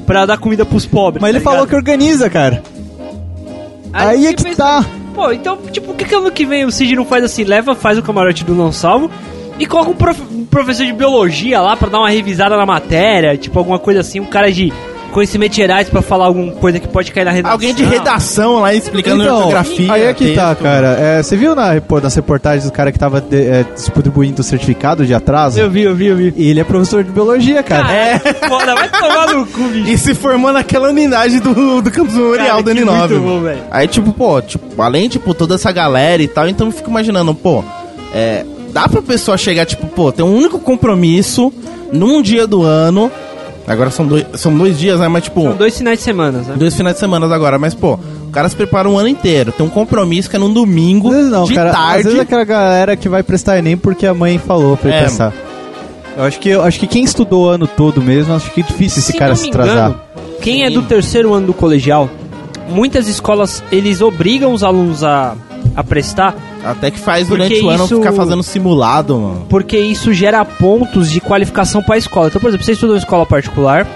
[0.05, 1.21] pra dar comida pros pobres?
[1.21, 1.69] Mas ele tá falou ligado?
[1.69, 2.61] que organiza, cara.
[3.93, 4.85] Aí eu é que fiquei tá.
[5.17, 7.43] Pô, então, tipo, por que, que ano que vem o Cid não faz assim?
[7.43, 9.09] Leva, faz o camarote do não salvo
[9.57, 13.35] e coloca um, prof- um professor de biologia lá pra dar uma revisada na matéria,
[13.35, 14.71] tipo, alguma coisa assim, um cara de
[15.11, 17.53] conhecimentos gerais pra falar alguma coisa que pode cair na redação.
[17.53, 19.91] Alguém de redação lá explicando Então, geografia.
[19.93, 20.63] aí é que tá, texto.
[20.63, 20.87] cara.
[20.99, 25.05] É, você viu na, nas reportagens do cara que tava de- é, distribuindo o certificado
[25.05, 25.59] de atraso?
[25.59, 26.33] Eu vi, eu vi, eu vi.
[26.37, 27.91] E ele é professor de biologia, cara.
[27.91, 29.89] É, foda, vai tomar no cu, bicho.
[29.91, 33.09] E se formou naquela unidade do, do campus memorial do que N9.
[33.09, 33.59] muito bom, velho.
[33.71, 37.33] Aí, tipo, pô, tipo, além, tipo, toda essa galera e tal, então eu fico imaginando,
[37.33, 37.63] pô,
[38.13, 41.51] é, dá pra pessoa chegar, tipo, pô, tem um único compromisso
[41.91, 43.11] num dia do ano.
[43.67, 45.07] Agora são dois, são dois dias, né?
[45.09, 46.55] Mas, tipo, São dois finais de semana, né?
[46.57, 47.59] dois finais de semana agora.
[47.59, 49.51] Mas, pô, o cara se prepara um ano inteiro.
[49.51, 51.69] Tem um compromisso que é num domingo, Às vezes não, de cara.
[51.71, 52.03] Às tarde.
[52.03, 55.01] vezes é aquela galera que vai prestar Enem porque a mãe falou pra ele É.
[55.01, 55.33] prestar.
[56.15, 58.63] Eu acho que, eu acho que quem estudou o ano todo mesmo, acho que é
[58.63, 59.75] difícil esse Se cara não se atrasar.
[59.89, 60.01] engano,
[60.41, 62.09] quem é do terceiro ano do colegial,
[62.69, 65.35] muitas escolas, eles obrigam os alunos a,
[65.75, 66.33] a prestar,
[66.71, 69.45] Até que faz Porque durante o ano isso- ficar fazendo simulado, mano.
[69.49, 72.27] porque isso gera pontos de qualificação para a escola.
[72.27, 73.87] Então, por exemplo, você estudou em escola particular,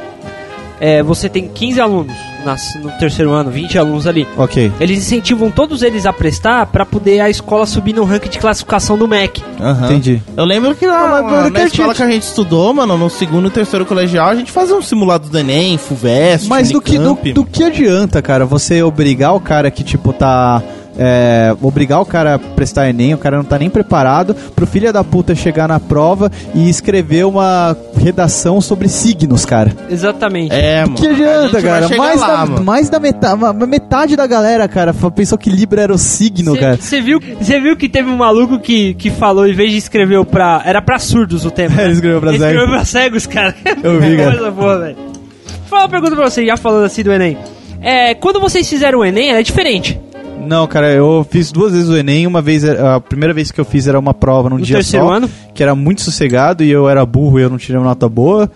[0.80, 4.28] é, você tem 15 alunos nas- no terceiro ano, 20 alunos ali.
[4.36, 4.72] Ok.
[4.80, 8.98] Eles incentivam todos eles a prestar para poder a escola subir no ranking de classificação
[8.98, 9.44] do MEC.
[9.60, 9.86] Aham.
[9.86, 10.24] Entendi.
[10.36, 12.98] Eu lembro que lá, Ah, mas na, eu quero escola que a gente estudou, mano,
[12.98, 16.82] no segundo e terceiro colegial, a gente fazia um simulado do Enem, FUVEST, Mas do
[16.82, 20.64] que, do, do que adianta, cara, você obrigar o cara que, tipo, tá.
[20.98, 24.92] É, obrigar o cara a prestar Enem, o cara não tá nem preparado, pro filho
[24.92, 29.72] da puta chegar na prova e escrever uma redação sobre signos, cara.
[29.90, 30.54] Exatamente.
[30.54, 30.96] É, mano.
[30.96, 31.90] Que adianta, cara?
[31.98, 32.64] Mais, lá, da, mano.
[32.64, 36.78] mais da metade, metade da galera, cara, pensou que Libra era o signo, cara.
[36.78, 40.24] Você viu, cê viu que teve um maluco que, que falou, em vez de escrever
[40.26, 40.62] pra.
[40.66, 41.76] Era pra surdos o tema.
[41.78, 41.86] né?
[41.86, 42.54] Ele escreveu pra Ele cegos.
[42.54, 43.56] escreveu pra cegos, cara.
[43.84, 44.32] Eu vi, cara.
[44.32, 44.96] Coisa boa, velho.
[44.96, 47.38] Vou falar uma pergunta pra vocês, já falando assim do Enem.
[47.82, 50.00] É, quando vocês fizeram o Enem, era diferente.
[50.40, 52.26] Não, cara, eu fiz duas vezes o Enem.
[52.28, 55.06] Uma vez, a primeira vez que eu fiz era uma prova num No dia terceiro
[55.06, 55.30] só, ano?
[55.54, 58.50] que era muito sossegado e eu era burro e eu não tirei uma nota boa.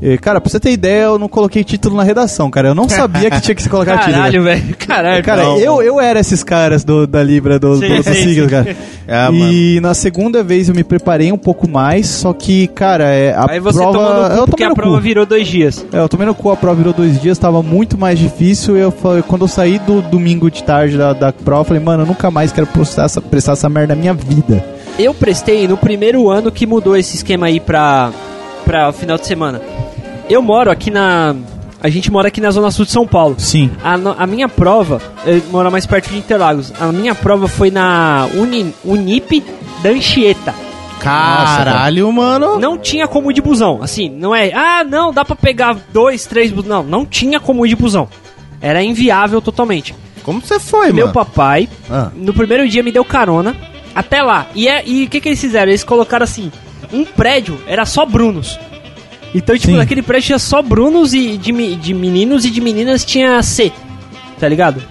[0.00, 2.68] E, cara, pra você ter ideia, eu não coloquei título na redação, cara.
[2.68, 4.16] Eu não sabia que tinha que se colocar título.
[4.16, 4.76] Caralho, velho.
[4.76, 5.24] Caralho.
[5.24, 5.58] Cara, Não.
[5.58, 8.76] eu, eu era esses caras do, da Libra, do, Sim, do, do cara.
[9.08, 13.32] É, e na segunda vez eu me preparei um pouco mais, só que, cara, é,
[13.34, 13.92] a Aí você prova...
[13.98, 15.02] tomou no cu eu porque a prova cu.
[15.02, 15.84] virou dois dias.
[15.92, 18.76] É, eu tomei no cu, a prova virou dois dias, tava muito mais difícil.
[18.76, 21.82] E eu falei, quando eu saí do domingo de tarde da, da prova, eu falei,
[21.82, 24.64] mano, eu nunca mais quero prestar essa, prestar essa merda na minha vida.
[24.98, 28.10] Eu prestei no primeiro ano que mudou esse esquema aí pra,
[28.64, 29.60] pra final de semana.
[30.28, 31.34] Eu moro aqui na.
[31.80, 33.36] A gente mora aqui na Zona Sul de São Paulo.
[33.38, 33.70] Sim.
[33.82, 36.72] A, a minha prova, eu moro mais perto de Interlagos.
[36.80, 39.44] A minha prova foi na Uni, Unip
[39.82, 40.54] da Anchieta.
[40.98, 42.58] Caralho, mano.
[42.58, 43.80] Não tinha como ir de busão.
[43.82, 44.52] Assim, não é.
[44.52, 46.50] Ah, não, dá pra pegar dois, três.
[46.64, 48.08] Não, não tinha como ir de busão.
[48.60, 49.94] Era inviável totalmente.
[50.24, 51.12] Como você foi, Meu mano?
[51.12, 52.08] papai, Ah.
[52.16, 53.54] no primeiro dia, me deu carona
[53.94, 54.46] até lá.
[54.56, 55.70] E é- e o que, que eles fizeram?
[55.70, 56.50] Eles colocaram assim:
[56.92, 58.58] um prédio era só Brunos.
[59.34, 59.76] Então, tipo, Sim.
[59.76, 63.72] naquele prédio tinha só Brunos e de, de meninos e de meninas tinha C.
[64.38, 64.82] Tá ligado?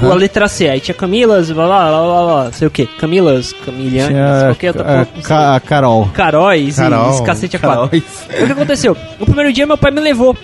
[0.00, 0.68] Com a letra C.
[0.68, 2.86] Aí tinha Camilas, blá blá blá blá, blá sei o que.
[2.86, 6.10] Camilas, Camilianes, Tinha qualquer outra porra, Carol.
[6.12, 7.88] Caróis Carol, e cacete a quatro.
[7.88, 8.02] Caróis.
[8.42, 8.96] O que aconteceu?
[9.20, 10.36] No primeiro dia meu pai me levou.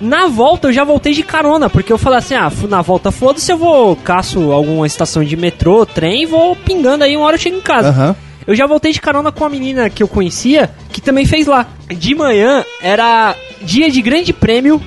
[0.00, 3.52] Na volta eu já voltei de carona, porque eu falei assim, ah, na volta foda-se,
[3.52, 7.40] eu vou, caço alguma estação de metrô, trem, e vou pingando aí, uma hora eu
[7.40, 7.90] chego em casa.
[7.90, 8.16] Aham.
[8.46, 11.66] Eu já voltei de carona com a menina que eu conhecia, que também fez lá.
[11.88, 14.80] De manhã era dia de grande prêmio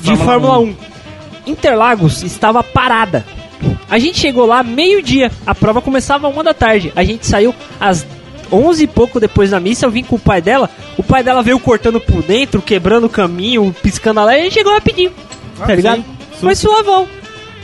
[0.00, 0.74] de Fórmula 1.
[1.46, 3.24] Interlagos estava parada.
[3.88, 5.30] A gente chegou lá meio-dia.
[5.46, 6.92] A prova começava uma da tarde.
[6.96, 8.06] A gente saiu às
[8.50, 9.86] 11 e pouco depois da missa.
[9.86, 10.68] Eu vim com o pai dela.
[10.96, 14.38] O pai dela veio cortando por dentro, quebrando o caminho, piscando a lei.
[14.38, 15.12] E a gente chegou rapidinho.
[15.60, 15.96] Ah, tá ligado?
[15.98, 16.04] sim.
[16.40, 17.06] Foi suavão.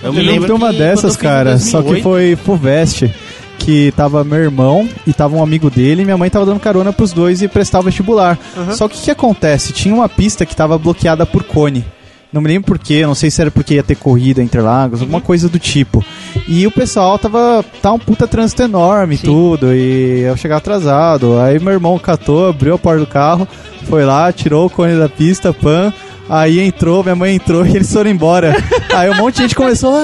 [0.02, 3.14] Eu Eu lembro de uma dessas, cara, fiz em só que 2008, foi Fuveste,
[3.58, 6.92] que tava meu irmão e tava um amigo dele, e minha mãe tava dando carona
[6.92, 8.38] pros dois e prestar o vestibular.
[8.72, 9.72] Só que o que acontece?
[9.72, 11.84] Tinha uma pista que tava bloqueada por cone.
[12.30, 15.20] Não me lembro porquê, não sei se era porque ia ter corrida entre Lagos, alguma
[15.20, 16.04] coisa do tipo.
[16.46, 17.64] E o pessoal tava.
[17.80, 21.38] tá um puta trânsito enorme e tudo, e eu chegar atrasado.
[21.38, 23.48] Aí meu irmão catou, abriu a porta do carro,
[23.84, 25.92] foi lá, tirou o cone da pista, pan.
[26.28, 28.54] Aí entrou, minha mãe entrou e eles foram embora.
[28.94, 29.94] Aí um monte de gente começou.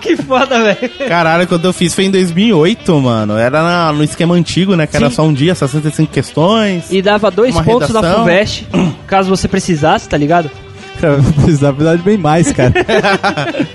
[0.00, 0.90] Que foda, velho.
[1.08, 3.36] Caralho, quando eu fiz foi em 2008, mano.
[3.36, 4.86] Era na- no esquema antigo, né?
[4.86, 5.16] Que era Sim.
[5.16, 6.90] só um dia, 65 questões.
[6.90, 8.20] E dava dois pontos da redação.
[8.24, 8.66] FUVEST,
[9.06, 10.50] caso você precisasse, tá ligado?
[11.00, 12.72] Cara, precisava precisava de bem mais, cara.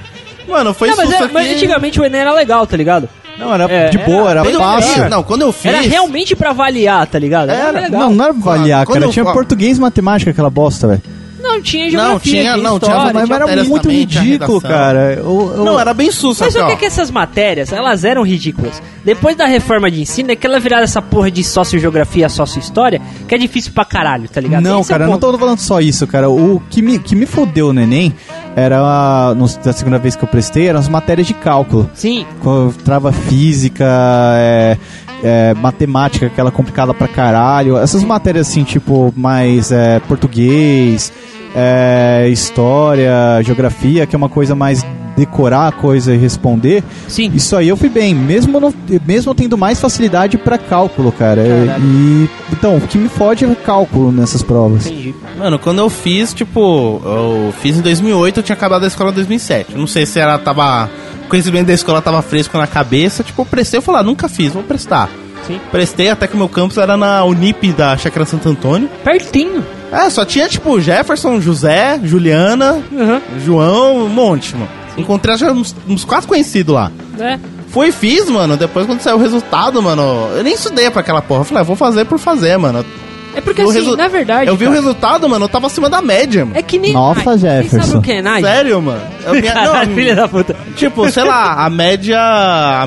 [0.47, 1.55] Mano, foi Não, mas, é- mas aqui.
[1.55, 3.07] antigamente o Enem era legal, tá ligado?
[3.37, 4.93] Não, era É, de boa, era- era, fácil.
[5.01, 5.65] fiz, não, quando eu fiz...
[5.73, 7.49] Era realmente pra avaliar, tá ligado?
[7.49, 8.01] Era, legal.
[8.01, 9.05] Não, não era avaliar, Quando cara.
[9.05, 11.01] eu- Tinha português e matemática, aquela bosta, velho.
[11.41, 15.13] Não, tinha geografia, Não, tinha- não, tinha- história, Mas tinha era matérias muito ridículo, cara.
[15.15, 18.21] Eu- eu- Não, era bem susto, Mas o que é que essas matérias, elas eram
[18.21, 18.79] ridículas.
[19.03, 23.33] Depois da reforma de ensino, é que ela viraram essa porra de sócio-geografia, sócio-história, que
[23.33, 24.61] é difícil pra caralho, tá ligado?
[24.61, 26.29] Não, Esse é cara, eu não tô falando só isso, cara.
[26.29, 28.13] O que me, que me fodeu no Enem
[28.55, 31.89] era, no, da segunda vez que eu prestei, eram as matérias de cálculo.
[31.93, 33.85] Sim, Quando Trava física,
[34.35, 34.77] é,
[35.23, 37.77] é, matemática, aquela complicada pra caralho.
[37.77, 41.11] Essas matérias assim, tipo, mais é, português,
[41.55, 44.85] é, história, geografia, que é uma coisa mais
[45.17, 46.83] decorar a coisa e responder.
[47.07, 47.31] sim.
[47.33, 48.73] Isso aí eu fui bem, mesmo, não-
[49.05, 51.43] mesmo tendo mais facilidade pra cálculo, cara.
[51.43, 51.83] Caralho.
[51.83, 54.85] E então, o que me fode é cálculo nessas provas.
[54.87, 55.13] Entendi.
[55.37, 59.13] Mano, quando eu fiz, tipo, eu fiz em 2008, eu tinha acabado a escola em
[59.15, 59.75] 2007.
[59.75, 60.89] Não sei se ela tava.
[61.25, 63.23] O conhecimento da escola tava fresco na cabeça.
[63.23, 65.09] Tipo, eu prestei, eu falei, ah, nunca fiz, vou prestar.
[65.47, 65.59] Sim.
[65.71, 68.89] Prestei até que o meu campus era na Unip da Chácara Santo Antônio.
[69.03, 69.63] Pertinho.
[69.91, 73.19] É, só tinha, tipo, Jefferson, José, Juliana, Uhum.
[73.43, 74.69] João, um monte, mano.
[74.97, 76.91] Encontrei já uns, uns quatro conhecidos lá.
[77.19, 77.39] É.
[77.69, 78.57] Fui e fiz, mano.
[78.57, 80.01] Depois, quando saiu o resultado, mano,
[80.35, 81.41] eu nem estudei pra aquela porra.
[81.41, 82.85] Eu falei, ah, vou fazer por fazer, mano.
[83.33, 84.49] É porque O assim, resu- na verdade.
[84.49, 86.57] eu vi o cara, resultado, mano, eu tava acima da média, mano.
[86.57, 86.91] É que nem.
[86.91, 87.21] Nossa.
[87.21, 87.81] Vocês Jefferson.
[87.81, 88.41] sabem o que é Nike?
[88.45, 89.01] Sério, mano?
[89.23, 90.53] Eu, minha- Caralho, não, filha da puta.
[90.75, 92.19] Tipo, sei lá, a média.
[92.19, 92.83] A,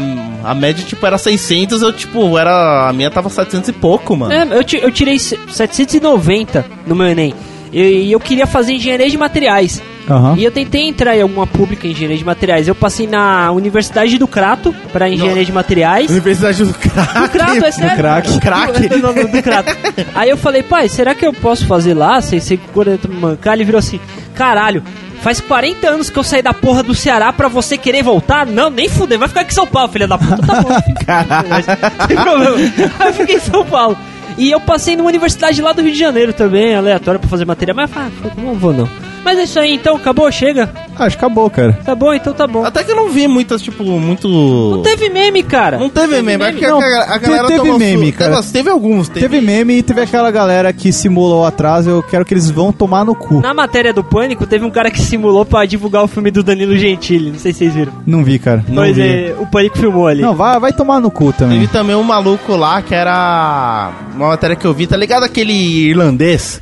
[0.50, 2.90] a média, tipo, era 600, eu, tipo, era.
[2.90, 4.34] A minha tava 700 e pouco, mano.
[4.34, 7.34] É, eu, eu tirei se- 790 no meu Enem.
[7.74, 9.82] E e eu queria fazer engenharia de materiais.
[10.08, 10.34] Aham.
[10.36, 12.68] E eu tentei entrar em alguma pública em engenharia de materiais.
[12.68, 16.10] Eu passei na Universidade do Crato para engenharia de materiais.
[16.10, 17.18] Universidade do Crack.
[17.20, 17.96] Do Crato, é sério?
[17.96, 18.40] crack.
[18.40, 18.88] Crack.
[18.88, 19.76] Do, do, do Crato.
[20.14, 22.20] Aí eu falei, pai, será que eu posso fazer lá?
[22.20, 23.54] Sem ser 40 mancar?
[23.54, 23.98] Ele virou assim,
[24.34, 24.82] caralho.
[25.22, 28.44] Faz 40 anos que eu saí da porra do Ceará pra você querer voltar?
[28.44, 30.36] Não, nem fuder, vai ficar aqui em São Paulo, filha da puta.
[30.36, 32.06] Tá bom, fica.
[32.06, 32.56] Sem problema.
[32.98, 33.96] Aí eu fiquei em São Paulo.
[34.37, 37.72] E eu passei numa universidade lá do Rio de Janeiro também, aleatória pra fazer matéria,
[37.72, 38.89] mas ah, não vou não.
[39.24, 40.70] Mas é isso aí, então, acabou, chega.
[40.98, 41.72] Acho que acabou, cara.
[41.84, 42.64] Tá bom, então tá bom.
[42.64, 44.28] Até que eu não vi muitas, tipo, muito.
[44.28, 45.78] Não teve meme, cara.
[45.78, 48.36] Não teve meme, acho que a, Não, a galera teve tomou meme, su- cara.
[48.36, 49.20] Teve, teve alguns, teve.
[49.28, 51.88] Teve meme e teve aquela galera que simulou o atraso.
[51.90, 53.40] Eu quero que eles vão tomar no cu.
[53.40, 56.76] Na matéria do Pânico, teve um cara que simulou pra divulgar o filme do Danilo
[56.76, 57.30] Gentili.
[57.30, 57.92] Não sei se vocês viram.
[58.06, 58.64] Não vi, cara.
[58.68, 59.02] Não pois vi.
[59.02, 60.20] é, o Pânico filmou ali.
[60.22, 61.58] Não, vai, vai tomar no cu também.
[61.60, 63.90] Teve também um maluco lá que era.
[64.14, 65.24] Uma matéria que eu vi, tá ligado?
[65.24, 65.52] Aquele
[65.88, 66.60] irlandês?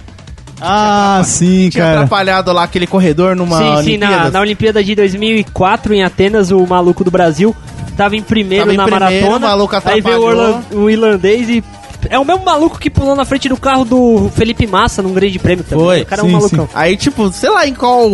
[0.64, 1.96] Ah, sim, Tinha cara.
[2.00, 6.66] atrapalhado lá aquele corredor numa sim, sim, na, na Olimpíada de 2004 em Atenas, o
[6.66, 7.54] maluco do Brasil
[7.96, 9.46] tava em primeiro Tava em na primeiro, maratona.
[9.46, 11.64] o maluco aí veio o, o irlandês e.
[12.10, 15.38] É o mesmo maluco que pulou na frente do carro do Felipe Massa num grande
[15.38, 15.84] prêmio também.
[15.84, 16.68] Foi, O cara é um sim, malucão.
[16.74, 18.08] Aí, tipo, sei lá em qual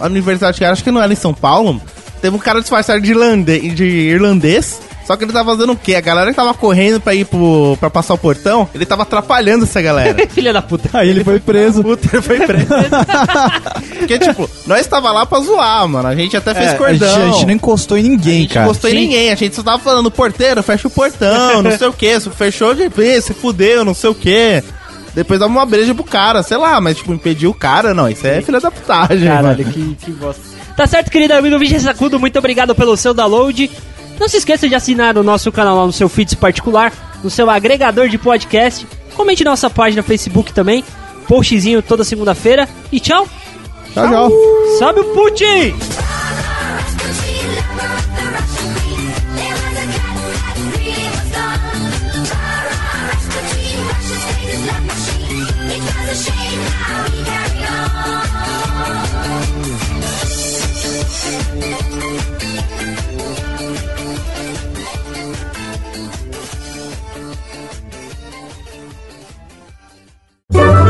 [0.00, 1.80] universidade que era, acho que não era em São Paulo.
[2.20, 3.12] Teve um cara disfarçado de,
[3.74, 4.80] de irlandês.
[5.06, 5.94] Só que ele tava fazendo o quê?
[5.96, 9.64] A galera que tava correndo pra ir pro, pra passar o portão, ele tava atrapalhando
[9.64, 10.16] essa galera.
[10.30, 10.88] Filha da puta.
[10.92, 11.82] Aí ele foi preso.
[11.82, 12.66] Puta, ele foi preso.
[13.98, 16.08] Porque, tipo, nós tava lá pra zoar, mano.
[16.08, 17.08] A gente até fez É, a, cordão.
[17.14, 18.66] gente, a gente não encostou em A ninguém, gente cara.
[18.66, 21.88] não gostou em ninguém, a gente só tava falando, porteiro, fecha o portão, não sei
[21.88, 24.62] o que, fechou de vez, se fudeu, não sei o que.
[25.14, 28.26] Depois dá uma breja pro cara, sei lá, mas tipo, impedir o cara, não, isso
[28.26, 29.72] é filha da putagem, Caralho, mano.
[29.72, 30.40] que, que bosta.
[30.74, 33.70] Tá certo, querido amigo Vigia Sacudo, muito obrigado pelo seu download.
[34.22, 36.92] Não se esqueça de assinar o nosso canal lá no seu feed particular,
[37.24, 38.86] no seu agregador de podcast.
[39.16, 40.84] Comente nossa página no Facebook também.
[41.26, 42.68] Postzinho toda segunda-feira.
[42.92, 43.26] E tchau.
[43.92, 44.30] Tchau, tchau.
[44.78, 45.74] Sobe o Putin!